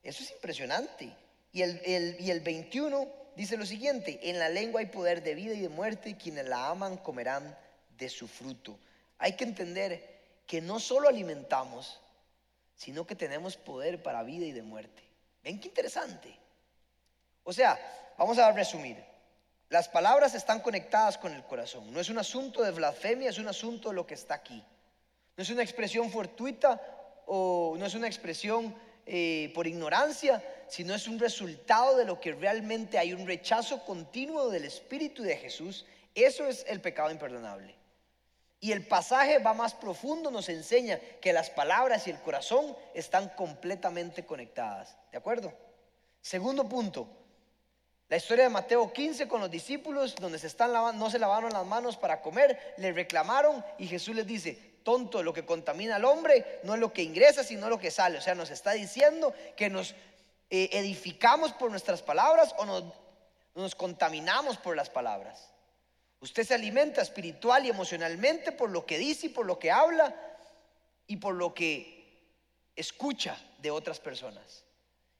Eso 0.04 0.24
es 0.24 0.32
impresionante. 0.32 1.16
Y 1.52 1.62
el, 1.62 2.18
y 2.20 2.32
el 2.32 2.40
21 2.40 3.08
dice 3.36 3.58
lo 3.58 3.66
siguiente, 3.66 4.20
en 4.30 4.40
la 4.40 4.50
lengua 4.50 4.82
hay 4.82 4.88
poder 4.88 5.24
de 5.24 5.36
vida 5.36 5.54
y 5.54 5.62
de 5.62 5.70
muerte, 5.70 6.18
quienes 6.18 6.46
la 6.46 6.70
aman 6.70 6.98
comerán 6.98 7.58
de 7.98 8.10
su 8.10 8.28
fruto. 8.28 8.78
Hay 9.18 9.34
que 9.34 9.44
entender 9.44 10.22
que 10.48 10.62
no 10.62 10.80
solo 10.80 11.08
alimentamos, 11.08 12.00
sino 12.76 13.06
que 13.06 13.16
tenemos 13.16 13.58
poder 13.58 14.02
para 14.02 14.24
vida 14.24 14.46
y 14.46 14.52
de 14.52 14.64
muerte. 14.64 15.04
¿Ven 15.44 15.60
qué 15.60 15.68
interesante? 15.68 16.36
O 17.44 17.54
sea, 17.54 17.80
vamos 18.18 18.38
a 18.38 18.52
resumir. 18.52 18.98
Las 19.70 19.88
palabras 19.88 20.34
están 20.36 20.60
conectadas 20.60 21.18
con 21.18 21.34
el 21.34 21.44
corazón. 21.46 21.94
No 21.94 22.00
es 22.00 22.10
un 22.10 22.18
asunto 22.18 22.62
de 22.62 22.72
blasfemia, 22.72 23.30
es 23.30 23.38
un 23.38 23.48
asunto 23.48 23.90
de 23.90 23.96
lo 23.96 24.06
que 24.06 24.16
está 24.16 24.36
aquí. 24.36 24.64
No 25.38 25.44
es 25.44 25.50
una 25.50 25.64
expresión 25.64 26.12
fortuita 26.12 26.82
o 27.28 27.76
no 27.78 27.86
es 27.86 27.96
una 27.96 28.08
expresión 28.08 28.76
eh, 29.14 29.52
por 29.54 29.68
ignorancia, 29.68 30.42
sino 30.70 30.96
es 30.96 31.06
un 31.06 31.20
resultado 31.20 31.98
de 31.98 32.06
lo 32.06 32.22
que 32.22 32.32
realmente 32.32 32.98
hay 32.98 33.12
un 33.12 33.28
rechazo 33.28 33.84
continuo 33.84 34.50
del 34.50 34.64
Espíritu 34.64 35.22
de 35.22 35.36
Jesús. 35.36 35.86
Eso 36.16 36.48
es 36.48 36.64
el 36.66 36.80
pecado 36.80 37.12
imperdonable. 37.12 37.76
Y 38.62 38.72
el 38.72 38.88
pasaje 38.88 39.40
va 39.40 39.54
más 39.54 39.74
profundo, 39.74 40.32
nos 40.32 40.48
enseña 40.48 40.98
que 41.20 41.34
las 41.34 41.50
palabras 41.50 42.08
y 42.08 42.12
el 42.12 42.22
corazón 42.22 42.74
están 42.94 43.28
completamente 43.36 44.26
conectadas. 44.26 44.96
¿De 45.12 45.18
acuerdo? 45.18 45.52
Segundo 46.22 46.70
punto, 46.70 47.10
la 48.08 48.16
historia 48.16 48.46
de 48.46 48.50
Mateo 48.50 48.94
15 48.94 49.28
con 49.28 49.42
los 49.42 49.52
discípulos, 49.52 50.16
donde 50.16 50.40
se 50.40 50.48
están 50.48 50.72
lavando, 50.72 51.04
no 51.04 51.12
se 51.12 51.20
lavaron 51.20 51.52
las 51.52 51.66
manos 51.66 51.98
para 51.98 52.22
comer, 52.22 52.76
le 52.78 52.94
reclamaron 52.94 53.62
y 53.78 53.88
Jesús 53.88 54.16
les 54.16 54.26
dice, 54.26 54.71
tonto, 54.84 55.24
lo 55.24 55.34
que 55.34 55.46
contamina 55.46 55.96
al 55.96 56.06
hombre 56.06 56.60
no 56.64 56.74
es 56.74 56.80
lo 56.80 56.94
que 56.94 57.04
ingresa, 57.04 57.44
sino 57.44 57.70
lo 57.70 57.80
que 57.80 57.92
sale. 57.92 58.18
O 58.18 58.22
sea, 58.22 58.36
nos 58.36 58.52
está 58.52 58.72
diciendo 58.72 59.34
que 59.56 59.70
nos 59.70 59.96
eh, 60.50 60.70
edificamos 60.74 61.54
por 61.54 61.72
nuestras 61.72 62.02
palabras 62.02 62.54
o 62.58 62.66
nos, 62.66 62.84
nos 63.56 63.76
contaminamos 63.76 64.58
por 64.58 64.76
las 64.76 64.90
palabras. 64.90 65.52
Usted 66.20 66.44
se 66.44 66.54
alimenta 66.54 67.02
espiritual 67.02 67.66
y 67.66 67.70
emocionalmente 67.70 68.52
por 68.52 68.70
lo 68.70 68.86
que 68.86 68.98
dice 68.98 69.28
y 69.28 69.30
por 69.30 69.46
lo 69.46 69.58
que 69.58 69.72
habla 69.72 70.16
y 71.08 71.18
por 71.18 71.34
lo 71.34 71.54
que 71.54 72.02
escucha 72.76 73.38
de 73.60 73.72
otras 73.72 74.00
personas. 74.00 74.64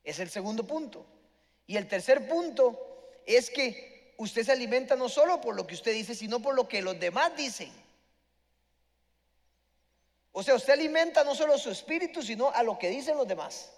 Es 0.04 0.20
el 0.20 0.30
segundo 0.30 0.66
punto. 0.66 1.06
Y 1.66 1.78
el 1.78 1.88
tercer 1.88 2.28
punto 2.28 3.10
es 3.26 3.50
que 3.50 4.14
usted 4.18 4.44
se 4.44 4.52
alimenta 4.52 4.96
no 4.96 5.10
solo 5.10 5.42
por 5.42 5.56
lo 5.56 5.66
que 5.66 5.76
usted 5.76 5.94
dice, 5.94 6.14
sino 6.14 6.40
por 6.40 6.56
lo 6.56 6.68
que 6.68 6.82
los 6.82 7.00
demás 7.00 7.36
dicen. 7.36 7.72
O 10.32 10.44
sea, 10.44 10.56
usted 10.56 10.74
alimenta 10.74 11.24
no 11.24 11.36
solo 11.36 11.58
su 11.58 11.72
espíritu, 11.72 12.22
sino 12.22 12.52
a 12.52 12.64
lo 12.64 12.80
que 12.80 12.90
dicen 12.90 13.18
los 13.18 13.28
demás. 13.28 13.72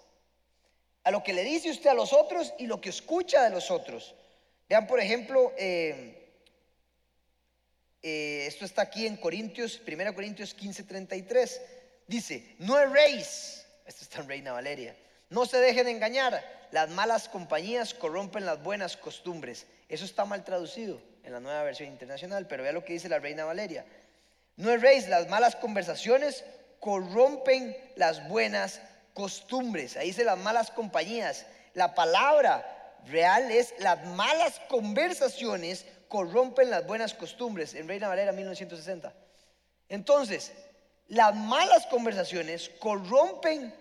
A 1.02 1.10
lo 1.10 1.22
que 1.22 1.32
le 1.32 1.42
dice 1.42 1.70
usted 1.70 1.90
a 1.90 1.94
los 1.94 2.12
otros 2.12 2.54
y 2.58 2.66
lo 2.66 2.80
que 2.80 2.90
escucha 2.90 3.42
de 3.42 3.50
los 3.50 3.70
otros. 3.70 4.14
Vean, 4.68 4.86
por 4.86 5.00
ejemplo, 5.00 5.52
eh, 5.58 6.24
eh, 8.02 8.44
esto 8.46 8.64
está 8.64 8.82
aquí 8.82 9.06
en 9.06 9.16
Corintios, 9.16 9.80
1 9.86 10.14
Corintios 10.14 10.54
15, 10.54 10.84
33. 10.84 11.62
Dice, 12.06 12.54
no 12.58 12.78
erréis, 12.78 13.66
esto 13.86 14.04
está 14.04 14.20
en 14.20 14.28
Reina 14.28 14.52
Valeria, 14.52 14.96
no 15.30 15.46
se 15.46 15.58
dejen 15.58 15.88
engañar, 15.88 16.42
las 16.70 16.90
malas 16.90 17.28
compañías 17.28 17.94
corrompen 17.94 18.44
las 18.44 18.62
buenas 18.62 18.96
costumbres. 18.96 19.66
Eso 19.88 20.04
está 20.04 20.24
mal 20.24 20.44
traducido 20.44 21.00
en 21.22 21.32
la 21.32 21.40
nueva 21.40 21.62
versión 21.62 21.88
internacional, 21.88 22.46
pero 22.46 22.62
vea 22.62 22.72
lo 22.72 22.84
que 22.84 22.92
dice 22.92 23.08
la 23.08 23.18
Reina 23.18 23.44
Valeria. 23.44 23.86
No 24.56 24.70
erréis, 24.70 25.08
las 25.08 25.28
malas 25.28 25.56
conversaciones 25.56 26.44
corrompen 26.80 27.76
las 27.96 28.28
buenas 28.28 28.80
costumbres. 29.14 29.96
Ahí 29.96 30.08
dice 30.08 30.24
las 30.24 30.38
malas 30.38 30.70
compañías. 30.70 31.46
La 31.74 31.94
palabra 31.94 32.64
real 33.06 33.50
es 33.50 33.74
las 33.78 34.04
malas 34.06 34.60
conversaciones 34.68 35.86
corrompen 36.08 36.70
las 36.70 36.86
buenas 36.86 37.14
costumbres 37.14 37.74
en 37.74 37.88
Reina 37.88 38.08
Valera 38.08 38.32
1960. 38.32 39.12
Entonces, 39.88 40.52
las 41.08 41.34
malas 41.34 41.86
conversaciones 41.86 42.70
corrompen 42.78 43.74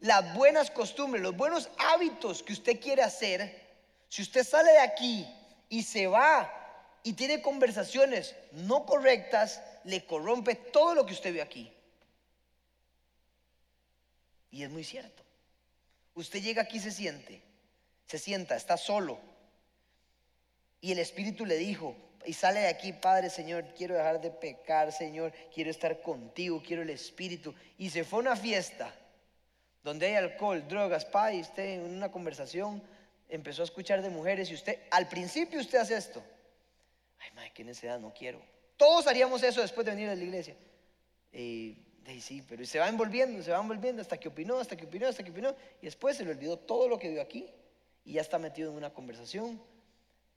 las 0.00 0.34
buenas 0.34 0.70
costumbres, 0.70 1.22
los 1.22 1.36
buenos 1.36 1.70
hábitos 1.78 2.42
que 2.42 2.52
usted 2.52 2.80
quiere 2.80 3.02
hacer, 3.02 3.64
si 4.08 4.22
usted 4.22 4.44
sale 4.44 4.72
de 4.72 4.80
aquí 4.80 5.26
y 5.68 5.82
se 5.82 6.06
va 6.06 6.52
y 7.02 7.12
tiene 7.14 7.40
conversaciones 7.40 8.34
no 8.52 8.84
correctas, 8.84 9.62
le 9.86 10.04
corrompe 10.04 10.54
todo 10.54 10.94
lo 10.94 11.06
que 11.06 11.14
usted 11.14 11.32
ve 11.32 11.40
aquí. 11.40 11.72
Y 14.50 14.62
es 14.62 14.70
muy 14.70 14.84
cierto. 14.84 15.22
Usted 16.14 16.42
llega 16.42 16.62
aquí 16.62 16.78
y 16.78 16.80
se 16.80 16.90
siente, 16.90 17.42
se 18.06 18.18
sienta, 18.18 18.56
está 18.56 18.76
solo. 18.76 19.18
Y 20.80 20.92
el 20.92 20.98
Espíritu 20.98 21.44
le 21.44 21.56
dijo, 21.56 21.96
y 22.24 22.32
sale 22.32 22.60
de 22.60 22.68
aquí, 22.68 22.92
Padre 22.92 23.30
Señor, 23.30 23.64
quiero 23.76 23.94
dejar 23.94 24.20
de 24.20 24.30
pecar, 24.30 24.92
Señor, 24.92 25.32
quiero 25.54 25.70
estar 25.70 26.00
contigo, 26.00 26.62
quiero 26.64 26.82
el 26.82 26.90
Espíritu. 26.90 27.54
Y 27.78 27.90
se 27.90 28.04
fue 28.04 28.18
a 28.18 28.22
una 28.22 28.36
fiesta 28.36 28.92
donde 29.82 30.06
hay 30.06 30.14
alcohol, 30.14 30.66
drogas, 30.66 31.04
pa, 31.04 31.32
y 31.32 31.40
usted 31.40 31.74
en 31.74 31.82
una 31.82 32.10
conversación 32.10 32.82
empezó 33.28 33.62
a 33.62 33.66
escuchar 33.66 34.02
de 34.02 34.10
mujeres 34.10 34.50
y 34.50 34.54
usted, 34.54 34.80
al 34.90 35.08
principio 35.08 35.60
usted 35.60 35.78
hace 35.78 35.96
esto. 35.96 36.22
Ay, 37.18 37.30
madre, 37.34 37.52
qué 37.54 37.62
necesidad, 37.62 37.98
no 37.98 38.12
quiero. 38.12 38.55
Todos 38.76 39.06
haríamos 39.06 39.42
eso 39.42 39.60
después 39.60 39.84
de 39.84 39.92
venir 39.92 40.08
a 40.08 40.14
la 40.14 40.22
iglesia. 40.22 40.56
Y, 41.32 41.76
sí, 42.20 42.42
pero 42.48 42.64
se 42.64 42.78
va 42.78 42.88
envolviendo, 42.88 43.42
se 43.42 43.50
va 43.50 43.58
envolviendo 43.58 44.02
hasta 44.02 44.18
que 44.18 44.28
opinó, 44.28 44.58
hasta 44.58 44.76
que 44.76 44.84
opinó, 44.84 45.08
hasta 45.08 45.22
que 45.22 45.30
opinó. 45.30 45.54
Y 45.80 45.86
después 45.86 46.16
se 46.16 46.24
le 46.24 46.30
olvidó 46.30 46.58
todo 46.58 46.88
lo 46.88 46.98
que 46.98 47.08
vio 47.10 47.22
aquí 47.22 47.50
y 48.04 48.14
ya 48.14 48.20
está 48.20 48.38
metido 48.38 48.70
en 48.70 48.76
una 48.76 48.92
conversación. 48.92 49.60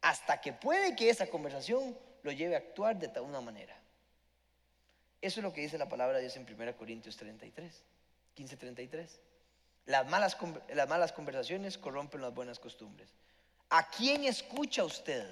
Hasta 0.02 0.40
que 0.40 0.54
puede 0.54 0.96
que 0.96 1.10
esa 1.10 1.28
conversación 1.28 1.98
lo 2.24 2.32
lleve 2.32 2.56
a 2.56 2.60
actuar 2.60 2.98
de 2.98 3.20
una 3.20 3.42
manera. 3.42 3.78
Eso 5.22 5.42
es 5.42 5.44
lo 5.44 5.52
que 5.52 5.62
dice 5.62 5.78
la 5.78 5.90
palabra 5.90 6.18
de 6.18 6.22
Dios 6.24 6.38
en 6.38 6.48
1 6.50 6.78
Corintios 6.78 7.18
33, 7.18 7.84
15, 8.36 8.58
33. 8.58 9.20
Las 9.86 10.08
malas, 10.10 10.38
las 10.74 10.88
malas 10.88 11.12
conversaciones 11.12 11.78
corrompen 11.78 12.22
las 12.22 12.34
buenas 12.34 12.60
costumbres. 12.60 13.10
¿A 13.70 13.90
quién 13.90 14.24
escucha 14.24 14.84
usted? 14.86 15.28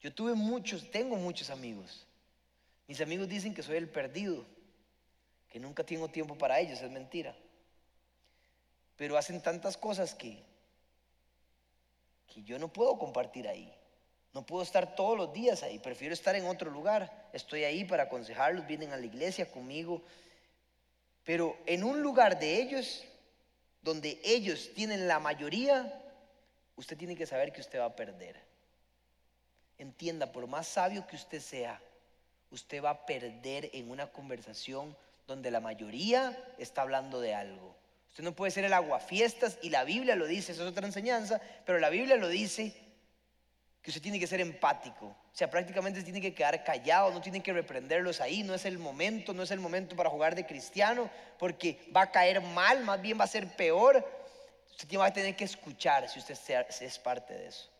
Yo 0.00 0.12
tuve 0.12 0.34
muchos, 0.34 0.90
tengo 0.90 1.16
muchos 1.16 1.50
amigos. 1.50 2.06
Mis 2.86 3.00
amigos 3.00 3.28
dicen 3.28 3.54
que 3.54 3.62
soy 3.62 3.76
el 3.76 3.88
perdido, 3.88 4.44
que 5.48 5.58
nunca 5.58 5.84
tengo 5.84 6.08
tiempo 6.08 6.36
para 6.36 6.60
ellos, 6.60 6.80
es 6.80 6.90
mentira. 6.90 7.36
Pero 8.96 9.16
hacen 9.16 9.42
tantas 9.42 9.76
cosas 9.76 10.14
que, 10.14 10.42
que 12.32 12.42
yo 12.42 12.58
no 12.58 12.72
puedo 12.72 12.98
compartir 12.98 13.48
ahí. 13.48 13.72
No 14.32 14.44
puedo 14.44 14.62
estar 14.62 14.94
todos 14.94 15.16
los 15.16 15.32
días 15.32 15.62
ahí, 15.62 15.78
prefiero 15.78 16.12
estar 16.12 16.36
en 16.36 16.46
otro 16.46 16.70
lugar. 16.70 17.30
Estoy 17.32 17.64
ahí 17.64 17.84
para 17.84 18.04
aconsejarlos, 18.04 18.66
vienen 18.66 18.92
a 18.92 18.96
la 18.98 19.06
iglesia 19.06 19.50
conmigo, 19.50 20.02
pero 21.24 21.58
en 21.66 21.82
un 21.82 22.02
lugar 22.02 22.38
de 22.38 22.62
ellos, 22.62 23.04
donde 23.82 24.20
ellos 24.22 24.70
tienen 24.74 25.08
la 25.08 25.18
mayoría, 25.18 26.00
usted 26.76 26.96
tiene 26.96 27.16
que 27.16 27.26
saber 27.26 27.52
que 27.52 27.60
usted 27.60 27.80
va 27.80 27.86
a 27.86 27.96
perder. 27.96 28.45
Entienda, 29.78 30.32
por 30.32 30.46
más 30.46 30.66
sabio 30.66 31.06
que 31.06 31.16
usted 31.16 31.40
sea, 31.40 31.80
usted 32.50 32.82
va 32.82 32.90
a 32.90 33.06
perder 33.06 33.70
en 33.72 33.90
una 33.90 34.06
conversación 34.06 34.96
donde 35.26 35.50
la 35.50 35.60
mayoría 35.60 36.36
está 36.58 36.82
hablando 36.82 37.20
de 37.20 37.34
algo. 37.34 37.74
Usted 38.08 38.24
no 38.24 38.32
puede 38.32 38.50
ser 38.50 38.64
el 38.64 38.72
aguafiestas 38.72 39.58
y 39.60 39.70
la 39.70 39.84
Biblia 39.84 40.16
lo 40.16 40.26
dice, 40.26 40.52
eso 40.52 40.64
es 40.64 40.70
otra 40.70 40.86
enseñanza, 40.86 41.40
pero 41.66 41.78
la 41.78 41.90
Biblia 41.90 42.16
lo 42.16 42.28
dice 42.28 42.74
que 43.82 43.90
usted 43.90 44.02
tiene 44.02 44.18
que 44.18 44.26
ser 44.26 44.40
empático. 44.40 45.06
O 45.06 45.36
sea, 45.38 45.50
prácticamente 45.50 46.02
tiene 46.02 46.20
que 46.20 46.34
quedar 46.34 46.64
callado, 46.64 47.12
no 47.12 47.20
tiene 47.20 47.42
que 47.42 47.52
reprenderlos 47.52 48.22
ahí, 48.22 48.42
no 48.42 48.54
es 48.54 48.64
el 48.64 48.78
momento, 48.78 49.34
no 49.34 49.42
es 49.42 49.50
el 49.50 49.60
momento 49.60 49.94
para 49.94 50.08
jugar 50.08 50.34
de 50.34 50.46
cristiano, 50.46 51.10
porque 51.38 51.78
va 51.94 52.02
a 52.02 52.10
caer 52.10 52.40
mal, 52.40 52.82
más 52.84 53.02
bien 53.02 53.20
va 53.20 53.24
a 53.24 53.28
ser 53.28 53.46
peor. 53.54 54.04
Usted 54.70 54.98
va 54.98 55.06
a 55.06 55.12
tener 55.12 55.36
que 55.36 55.44
escuchar 55.44 56.08
si 56.08 56.18
usted 56.18 56.36
es 56.80 56.98
parte 56.98 57.34
de 57.34 57.48
eso. 57.48 57.75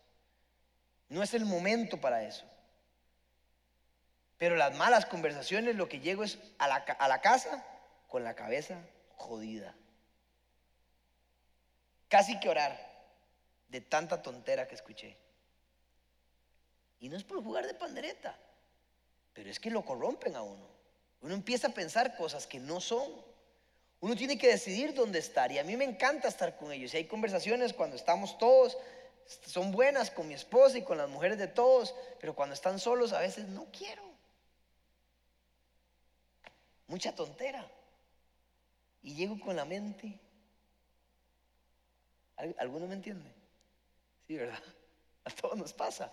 No 1.09 1.23
es 1.23 1.33
el 1.33 1.45
momento 1.45 1.99
para 1.99 2.23
eso. 2.23 2.45
Pero 4.37 4.55
las 4.55 4.75
malas 4.75 5.05
conversaciones, 5.05 5.75
lo 5.75 5.89
que 5.89 5.99
llego 5.99 6.23
es 6.23 6.37
a 6.59 6.67
la, 6.67 7.21
casa 7.21 7.65
con 8.07 8.23
la 8.23 8.35
cabeza 8.35 8.79
jodida. 9.15 9.73
Casi 12.07 12.39
que 12.39 12.49
orar 12.49 12.77
de 13.69 13.81
tanta 13.81 14.21
tontera 14.21 14.67
que 14.67 14.75
escuché. 14.75 15.17
Y 16.99 17.09
no 17.09 17.17
es 17.17 17.23
por 17.23 17.43
jugar 17.43 17.65
de 17.67 17.73
pandereta, 17.73 18.37
pero 19.33 19.49
es 19.49 19.59
que 19.59 19.71
lo 19.71 19.83
corrompen 19.83 20.35
a 20.35 20.41
uno. 20.41 20.67
Uno 21.21 21.33
empieza 21.33 21.67
a 21.67 21.73
pensar 21.73 22.15
cosas 22.15 22.45
que 22.45 22.59
no 22.59 22.79
son. 22.79 23.11
Uno 23.99 24.15
tiene 24.15 24.37
que 24.37 24.47
decidir 24.47 24.93
dónde 24.93 25.19
estar. 25.19 25.51
Y 25.51 25.57
a 25.57 25.63
mí 25.63 25.75
me 25.75 25.83
encanta 25.83 26.27
estar 26.27 26.57
con 26.57 26.71
ellos. 26.71 26.93
Y 26.93 26.97
hay 26.97 27.05
conversaciones 27.05 27.73
cuando 27.73 27.95
estamos 27.95 28.37
todos, 28.37 28.77
son 29.45 29.71
buenas 29.71 30.11
con 30.11 30.27
mi 30.27 30.33
esposa 30.33 30.77
y 30.77 30.83
con 30.83 30.97
las 30.97 31.09
mujeres 31.09 31.37
de 31.37 31.47
todos, 31.47 31.93
pero 32.19 32.35
cuando 32.35 32.53
están 32.53 32.79
solos 32.79 33.13
a 33.13 33.19
veces 33.19 33.47
no 33.47 33.65
quiero. 33.71 34.03
Mucha 36.87 37.13
tontera. 37.13 37.69
Y 39.03 39.13
llego 39.13 39.39
con 39.39 39.55
la 39.55 39.65
mente. 39.65 40.19
¿Alguno 42.57 42.87
me 42.87 42.95
entiende? 42.95 43.31
Sí, 44.27 44.35
¿verdad? 44.35 44.61
A 45.25 45.29
todos 45.29 45.57
nos 45.57 45.73
pasa. 45.73 46.11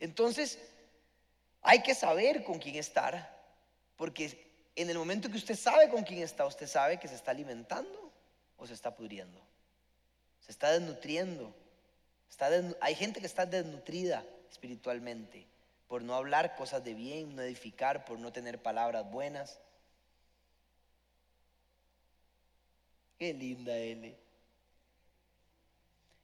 Entonces, 0.00 0.58
hay 1.62 1.82
que 1.82 1.94
saber 1.94 2.42
con 2.42 2.58
quién 2.58 2.74
estar, 2.74 3.40
porque 3.96 4.52
en 4.74 4.90
el 4.90 4.98
momento 4.98 5.30
que 5.30 5.36
usted 5.36 5.54
sabe 5.54 5.88
con 5.88 6.02
quién 6.02 6.22
está, 6.22 6.44
usted 6.44 6.66
sabe 6.66 6.98
que 6.98 7.06
se 7.06 7.14
está 7.14 7.30
alimentando 7.30 8.12
o 8.56 8.66
se 8.66 8.74
está 8.74 8.94
pudriendo, 8.96 9.40
se 10.42 10.52
está 10.52 10.72
desnutriendo. 10.72 11.54
hay 12.80 12.94
gente 12.94 13.20
que 13.20 13.26
está 13.26 13.46
desnutrida 13.46 14.24
espiritualmente 14.50 15.46
por 15.88 16.02
no 16.02 16.14
hablar 16.14 16.56
cosas 16.56 16.82
de 16.84 16.94
bien, 16.94 17.36
no 17.36 17.42
edificar, 17.42 18.04
por 18.04 18.18
no 18.18 18.32
tener 18.32 18.62
palabras 18.62 19.10
buenas. 19.10 19.60
Qué 23.18 23.34
linda 23.34 23.76
L. 23.76 24.16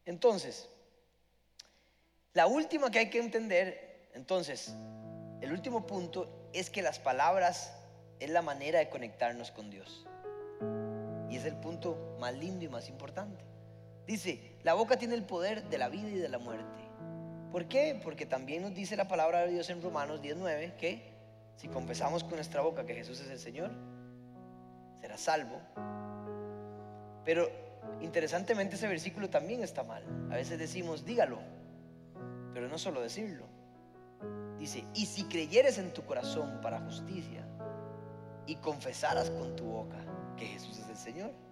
Entonces, 0.06 0.68
la 2.32 2.46
última 2.46 2.90
que 2.90 2.98
hay 2.98 3.10
que 3.10 3.18
entender, 3.18 4.08
entonces, 4.14 4.72
el 5.42 5.52
último 5.52 5.86
punto 5.86 6.48
es 6.54 6.70
que 6.70 6.80
las 6.80 6.98
palabras 6.98 7.72
es 8.20 8.30
la 8.30 8.42
manera 8.42 8.78
de 8.78 8.88
conectarnos 8.88 9.50
con 9.50 9.70
Dios. 9.70 10.06
Y 11.28 11.36
es 11.36 11.44
el 11.44 11.56
punto 11.56 12.16
más 12.18 12.34
lindo 12.34 12.64
y 12.64 12.68
más 12.68 12.88
importante. 12.88 13.44
Dice, 14.08 14.40
la 14.62 14.72
boca 14.72 14.96
tiene 14.96 15.14
el 15.14 15.22
poder 15.22 15.68
de 15.68 15.76
la 15.76 15.90
vida 15.90 16.08
y 16.08 16.14
de 16.14 16.30
la 16.30 16.38
muerte. 16.38 16.80
¿Por 17.52 17.66
qué? 17.66 18.00
Porque 18.02 18.24
también 18.24 18.62
nos 18.62 18.74
dice 18.74 18.96
la 18.96 19.06
palabra 19.06 19.42
de 19.42 19.52
Dios 19.52 19.68
en 19.68 19.82
Romanos 19.82 20.22
19 20.22 20.76
que 20.76 21.12
si 21.56 21.68
confesamos 21.68 22.24
con 22.24 22.36
nuestra 22.36 22.62
boca 22.62 22.86
que 22.86 22.94
Jesús 22.94 23.20
es 23.20 23.28
el 23.28 23.38
Señor, 23.38 23.70
será 24.98 25.18
salvo. 25.18 25.60
Pero 27.22 27.50
interesantemente 28.00 28.76
ese 28.76 28.88
versículo 28.88 29.28
también 29.28 29.62
está 29.62 29.82
mal. 29.82 30.02
A 30.30 30.36
veces 30.36 30.58
decimos, 30.58 31.04
dígalo, 31.04 31.40
pero 32.54 32.66
no 32.66 32.78
solo 32.78 33.02
decirlo. 33.02 33.44
Dice, 34.58 34.86
y 34.94 35.04
si 35.04 35.24
creyeres 35.24 35.76
en 35.76 35.92
tu 35.92 36.06
corazón 36.06 36.62
para 36.62 36.80
justicia 36.80 37.46
y 38.46 38.56
confesaras 38.56 39.28
con 39.28 39.54
tu 39.54 39.64
boca 39.64 39.98
que 40.38 40.46
Jesús 40.46 40.78
es 40.78 40.88
el 40.88 40.96
Señor, 40.96 41.47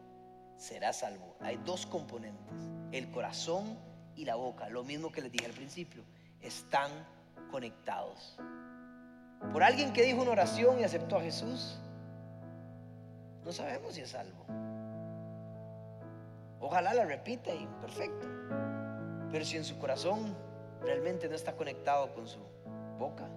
serás 0.56 0.98
salvo. 0.98 1.36
Hay 1.40 1.56
dos 1.64 1.86
componentes, 1.86 2.54
el 2.92 3.10
corazón 3.10 3.78
y 4.14 4.24
la 4.24 4.36
boca, 4.36 4.68
lo 4.68 4.84
mismo 4.84 5.12
que 5.12 5.20
les 5.20 5.32
dije 5.32 5.46
al 5.46 5.52
principio, 5.52 6.02
están 6.40 6.90
conectados. 7.50 8.38
Por 9.52 9.62
alguien 9.62 9.92
que 9.92 10.02
dijo 10.02 10.22
una 10.22 10.30
oración 10.30 10.80
y 10.80 10.84
aceptó 10.84 11.16
a 11.16 11.20
Jesús, 11.20 11.78
no 13.44 13.52
sabemos 13.52 13.94
si 13.94 14.00
es 14.00 14.10
salvo. 14.10 14.44
Ojalá 16.60 16.94
la 16.94 17.04
repita 17.04 17.54
y 17.54 17.66
perfecto. 17.80 18.26
Pero 19.30 19.44
si 19.44 19.56
en 19.56 19.64
su 19.64 19.78
corazón 19.78 20.34
realmente 20.80 21.28
no 21.28 21.34
está 21.34 21.52
conectado 21.52 22.12
con 22.14 22.26
su 22.26 22.40
boca. 22.98 23.28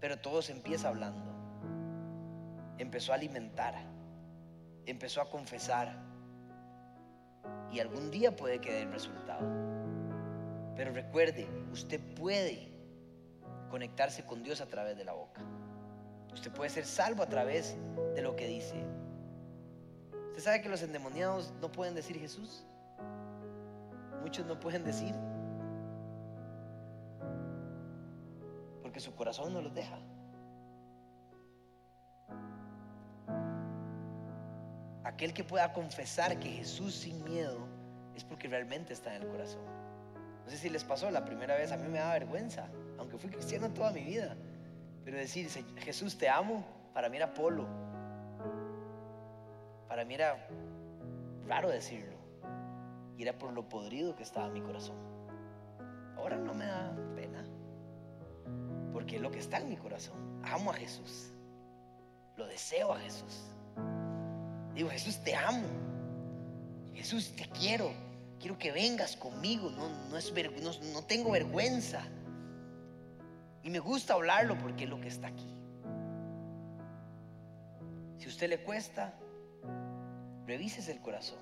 Pero 0.00 0.18
todo 0.18 0.42
se 0.42 0.52
empieza 0.52 0.88
hablando. 0.88 1.32
Empezó 2.78 3.12
a 3.12 3.16
alimentar. 3.16 3.74
Empezó 4.86 5.20
a 5.20 5.30
confesar. 5.30 5.96
Y 7.70 7.80
algún 7.80 8.10
día 8.10 8.34
puede 8.34 8.60
que 8.60 8.72
dé 8.72 8.82
el 8.82 8.92
resultado. 8.92 9.46
Pero 10.76 10.92
recuerde, 10.92 11.48
usted 11.72 12.00
puede 12.14 12.68
conectarse 13.70 14.24
con 14.24 14.42
Dios 14.42 14.60
a 14.60 14.66
través 14.66 14.96
de 14.96 15.04
la 15.04 15.12
boca. 15.12 15.42
Usted 16.32 16.52
puede 16.52 16.70
ser 16.70 16.84
salvo 16.84 17.22
a 17.22 17.28
través 17.28 17.76
de 18.14 18.22
lo 18.22 18.36
que 18.36 18.46
dice. 18.46 18.74
¿Usted 20.28 20.42
sabe 20.42 20.62
que 20.62 20.68
los 20.68 20.82
endemoniados 20.82 21.52
no 21.60 21.70
pueden 21.70 21.94
decir 21.94 22.18
Jesús? 22.18 22.64
Muchos 24.22 24.46
no 24.46 24.58
pueden 24.58 24.84
decir 24.84 25.14
porque 28.94 29.00
su 29.00 29.16
corazón 29.16 29.52
no 29.52 29.60
los 29.60 29.74
deja. 29.74 29.98
Aquel 35.14 35.32
que 35.32 35.44
pueda 35.44 35.72
confesar 35.72 36.40
que 36.40 36.48
Jesús 36.48 36.92
sin 36.92 37.22
miedo 37.22 37.68
es 38.16 38.24
porque 38.24 38.48
realmente 38.48 38.92
está 38.92 39.14
en 39.14 39.22
el 39.22 39.28
corazón. 39.28 39.62
No 40.44 40.50
sé 40.50 40.58
si 40.58 40.68
les 40.68 40.82
pasó 40.82 41.08
la 41.08 41.24
primera 41.24 41.54
vez, 41.54 41.70
a 41.70 41.76
mí 41.76 41.86
me 41.86 41.98
da 41.98 42.12
vergüenza, 42.14 42.66
aunque 42.98 43.16
fui 43.16 43.30
cristiano 43.30 43.70
toda 43.70 43.92
mi 43.92 44.02
vida. 44.02 44.36
Pero 45.04 45.16
decir, 45.16 45.48
Jesús 45.76 46.18
te 46.18 46.28
amo, 46.28 46.64
para 46.92 47.08
mí 47.08 47.16
era 47.16 47.32
polo. 47.32 47.64
Para 49.86 50.04
mí 50.04 50.14
era 50.14 50.48
raro 51.46 51.68
decirlo. 51.68 52.16
Y 53.16 53.22
era 53.22 53.38
por 53.38 53.52
lo 53.52 53.68
podrido 53.68 54.16
que 54.16 54.24
estaba 54.24 54.48
mi 54.48 54.62
corazón. 54.62 54.96
Ahora 56.16 56.36
no 56.36 56.54
me 56.54 56.66
da 56.66 56.92
pena. 57.14 57.44
Porque 58.92 59.14
es 59.14 59.22
lo 59.22 59.30
que 59.30 59.38
está 59.38 59.58
en 59.58 59.68
mi 59.68 59.76
corazón. 59.76 60.42
Amo 60.42 60.72
a 60.72 60.74
Jesús. 60.74 61.32
Lo 62.36 62.48
deseo 62.48 62.92
a 62.92 62.98
Jesús. 62.98 63.53
Digo, 64.74 64.90
Jesús, 64.90 65.18
te 65.22 65.34
amo. 65.34 65.66
Jesús, 66.94 67.34
te 67.36 67.46
quiero. 67.48 67.90
Quiero 68.40 68.58
que 68.58 68.72
vengas 68.72 69.16
conmigo. 69.16 69.70
No, 69.70 69.88
no, 70.10 70.18
es 70.18 70.32
no, 70.92 71.02
tengo 71.04 71.30
vergüenza. 71.30 72.02
Y 73.62 73.70
me 73.70 73.78
gusta 73.78 74.14
hablarlo 74.14 74.58
porque 74.58 74.84
es 74.84 74.90
lo 74.90 75.00
que 75.00 75.08
está 75.08 75.28
aquí. 75.28 75.54
Si 78.18 78.26
a 78.26 78.28
usted 78.28 78.48
le 78.48 78.62
cuesta, 78.62 79.14
revises 80.46 80.88
el 80.88 81.00
corazón. 81.00 81.38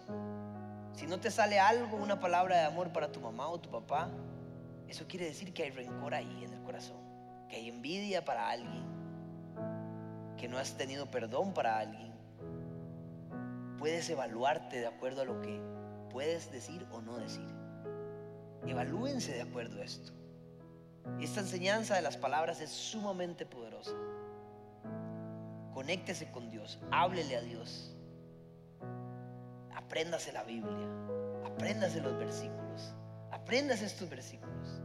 Si 0.94 1.06
no 1.06 1.18
te 1.18 1.30
sale 1.30 1.58
algo, 1.58 1.96
una 1.96 2.20
palabra 2.20 2.56
de 2.56 2.64
amor 2.64 2.92
para 2.92 3.10
tu 3.10 3.20
mamá 3.20 3.48
o 3.48 3.60
tu 3.60 3.70
papá, 3.70 4.10
eso 4.88 5.06
quiere 5.08 5.24
decir 5.24 5.54
que 5.54 5.62
hay 5.62 5.70
rencor 5.70 6.14
ahí 6.14 6.44
en 6.44 6.52
el 6.52 6.62
corazón, 6.62 6.98
que 7.48 7.56
hay 7.56 7.68
envidia 7.68 8.24
para 8.24 8.50
alguien, 8.50 8.84
que 10.36 10.48
no 10.48 10.58
has 10.58 10.76
tenido 10.76 11.10
perdón 11.10 11.54
para 11.54 11.78
alguien. 11.78 12.11
Puedes 13.82 14.08
evaluarte 14.10 14.78
de 14.78 14.86
acuerdo 14.86 15.22
a 15.22 15.24
lo 15.24 15.42
que 15.42 15.60
puedes 16.08 16.52
decir 16.52 16.86
o 16.92 17.00
no 17.00 17.18
decir. 17.18 17.48
Evalúense 18.64 19.32
de 19.32 19.42
acuerdo 19.42 19.80
a 19.80 19.84
esto. 19.84 20.12
Esta 21.20 21.40
enseñanza 21.40 21.96
de 21.96 22.02
las 22.02 22.16
palabras 22.16 22.60
es 22.60 22.70
sumamente 22.70 23.44
poderosa. 23.44 23.90
Conéctese 25.74 26.30
con 26.30 26.48
Dios, 26.48 26.78
háblele 26.92 27.34
a 27.34 27.40
Dios. 27.40 27.92
Apréndase 29.74 30.30
la 30.30 30.44
Biblia, 30.44 30.86
apréndase 31.44 32.00
los 32.00 32.16
versículos, 32.16 32.94
apréndase 33.32 33.86
estos 33.86 34.08
versículos, 34.08 34.80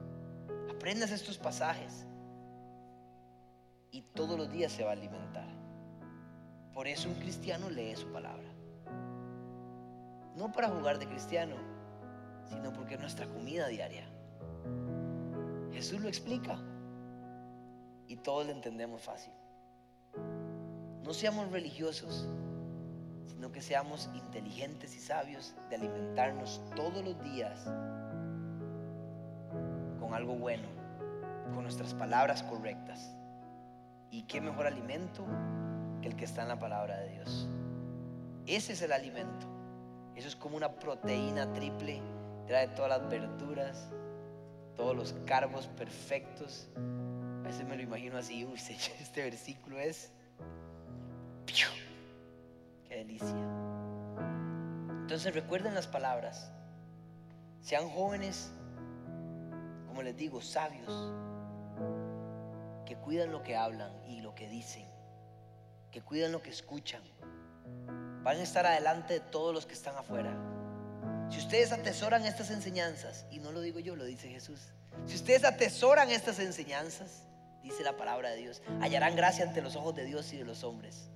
apréndase 0.72 1.14
estos 1.14 1.38
pasajes 1.38 2.08
y 3.92 4.02
todos 4.16 4.40
los 4.40 4.52
días 4.52 4.72
se 4.72 4.84
va 4.84 4.90
a 4.90 4.94
alimentar. 4.94 5.50
Por 6.74 6.88
eso 6.88 7.08
un 7.10 7.20
cristiano 7.20 7.70
lee 7.70 7.96
su 7.96 8.12
palabra. 8.12 8.57
No 10.38 10.52
para 10.52 10.70
jugar 10.70 11.00
de 11.00 11.08
cristiano, 11.08 11.56
sino 12.48 12.72
porque 12.72 12.94
es 12.94 13.00
nuestra 13.00 13.26
comida 13.26 13.68
diaria. 13.68 14.08
Jesús 15.72 16.00
lo 16.00 16.08
explica 16.08 16.60
y 18.08 18.18
todos 18.18 18.46
lo 18.46 18.52
entendemos 18.52 19.02
fácil. 19.02 19.34
No 21.04 21.12
seamos 21.14 21.52
religiosos, 21.52 22.30
sino 23.26 23.52
que 23.52 23.62
seamos 23.62 24.12
inteligentes 24.14 24.96
y 24.96 25.00
sabios 25.00 25.56
de 25.70 25.76
alimentarnos 25.78 26.62
todos 26.76 27.04
los 27.04 27.20
días 27.24 27.64
con 30.00 30.14
algo 30.14 30.36
bueno, 30.36 30.68
con 31.56 31.64
nuestras 31.64 31.96
palabras 31.96 32.44
correctas. 32.44 33.16
¿Y 34.12 34.22
qué 34.24 34.40
mejor 34.40 34.68
alimento 34.68 35.26
que 36.02 36.10
el 36.10 36.16
que 36.16 36.26
está 36.26 36.44
en 36.44 36.50
la 36.50 36.60
palabra 36.60 36.98
de 36.98 37.10
Dios? 37.10 37.50
Ese 38.46 38.74
es 38.74 38.82
el 38.84 38.92
alimento. 38.92 39.57
Eso 40.18 40.28
es 40.28 40.36
como 40.36 40.58
una 40.58 40.72
proteína 40.72 41.54
triple. 41.54 42.02
Trae 42.48 42.68
todas 42.70 42.90
las 42.90 43.08
verduras, 43.08 43.88
todos 44.76 44.96
los 44.96 45.14
carbos 45.28 45.68
perfectos. 45.68 46.68
A 46.76 47.44
veces 47.44 47.68
me 47.68 47.78
lo 47.78 47.84
imagino 47.84 48.18
así, 48.18 48.44
uy, 48.44 48.60
este 49.00 49.22
versículo 49.22 49.80
es... 49.80 50.12
¡Qué 52.88 52.96
delicia! 52.96 53.28
Entonces 55.02 55.36
recuerden 55.36 55.76
las 55.76 55.86
palabras. 55.86 56.52
Sean 57.62 57.88
jóvenes, 57.88 58.52
como 59.88 60.02
les 60.02 60.18
digo, 60.18 60.42
sabios, 60.42 61.14
que 62.88 62.96
cuidan 62.96 63.32
lo 63.32 63.44
que 63.44 63.56
hablan 63.56 63.92
y 64.08 64.22
lo 64.22 64.34
que 64.34 64.50
dicen, 64.50 64.88
que 65.92 66.02
cuidan 66.02 66.32
lo 66.32 66.42
que 66.42 66.50
escuchan. 66.50 67.04
Van 68.28 68.42
a 68.42 68.44
estar 68.44 68.66
adelante 68.66 69.14
de 69.14 69.20
todos 69.22 69.54
los 69.54 69.66
que 69.66 69.74
están 69.74 69.96
afuera. 69.96 70.36
Si 71.30 71.38
ustedes 71.38 71.72
atesoran 71.72 72.26
estas 72.26 72.50
enseñanzas, 72.50 73.26
y 73.32 73.40
no 73.40 73.54
lo 73.54 73.62
digo 73.62 73.80
yo, 73.80 73.96
lo 73.96 74.04
dice 74.04 74.28
Jesús, 74.28 74.60
si 75.06 75.16
ustedes 75.16 75.46
atesoran 75.46 76.10
estas 76.10 76.38
enseñanzas, 76.40 77.24
dice 77.64 77.86
la 77.86 77.96
palabra 77.96 78.32
de 78.32 78.36
Dios, 78.36 78.62
hallarán 78.82 79.16
gracia 79.16 79.46
ante 79.46 79.62
los 79.62 79.78
ojos 79.78 79.96
de 79.96 80.04
Dios 80.04 80.34
y 80.34 80.38
de 80.40 80.44
los 80.44 80.66
hombres. 80.66 81.10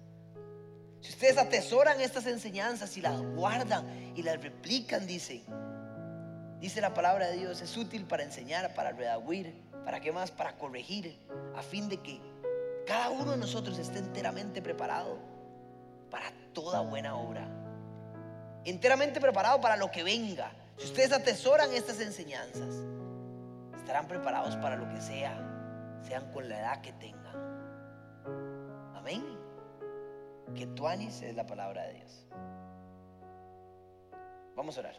Si 1.02 1.10
ustedes 1.10 1.38
atesoran 1.38 2.00
estas 2.00 2.28
enseñanzas 2.28 2.96
y 2.96 3.02
las 3.02 3.22
guardan 3.22 4.14
y 4.16 4.24
las 4.24 4.42
replican, 4.42 5.06
dice, 5.06 5.42
dice 6.62 6.80
la 6.80 6.94
palabra 6.94 7.28
de 7.28 7.40
Dios, 7.40 7.62
es 7.62 7.76
útil 7.76 8.06
para 8.06 8.24
enseñar, 8.24 8.74
para 8.74 8.94
redaguir, 8.94 9.54
para 9.84 10.00
qué 10.00 10.14
más, 10.14 10.32
para 10.32 10.58
corregir, 10.58 11.20
a 11.58 11.62
fin 11.62 11.90
de 11.90 11.98
que 11.98 12.22
cada 12.88 13.10
uno 13.10 13.32
de 13.32 13.38
nosotros 13.38 13.78
esté 13.80 14.00
enteramente 14.00 14.62
preparado 14.62 15.41
para 16.12 16.32
toda 16.54 16.82
buena 16.82 17.16
obra 17.16 17.48
enteramente 18.66 19.20
preparado 19.20 19.60
para 19.62 19.78
lo 19.78 19.92
que 19.92 20.04
venga. 20.04 20.52
Si 20.78 20.86
ustedes 20.86 21.12
atesoran 21.12 21.74
estas 21.74 22.00
enseñanzas, 22.00 22.76
estarán 23.78 24.08
preparados 24.08 24.56
para 24.58 24.76
lo 24.76 24.88
que 24.90 25.02
sea, 25.02 25.38
sean 26.02 26.32
con 26.32 26.48
la 26.50 26.60
edad 26.60 26.82
que 26.82 26.94
tengan. 26.94 27.36
Amén. 28.96 29.24
Que 30.56 30.68
tuanis 30.68 31.22
es 31.22 31.36
la 31.36 31.46
palabra 31.46 31.84
de 31.84 31.94
Dios. 31.94 32.26
Vamos 34.56 34.78
a 34.78 34.82
orar. 34.82 34.96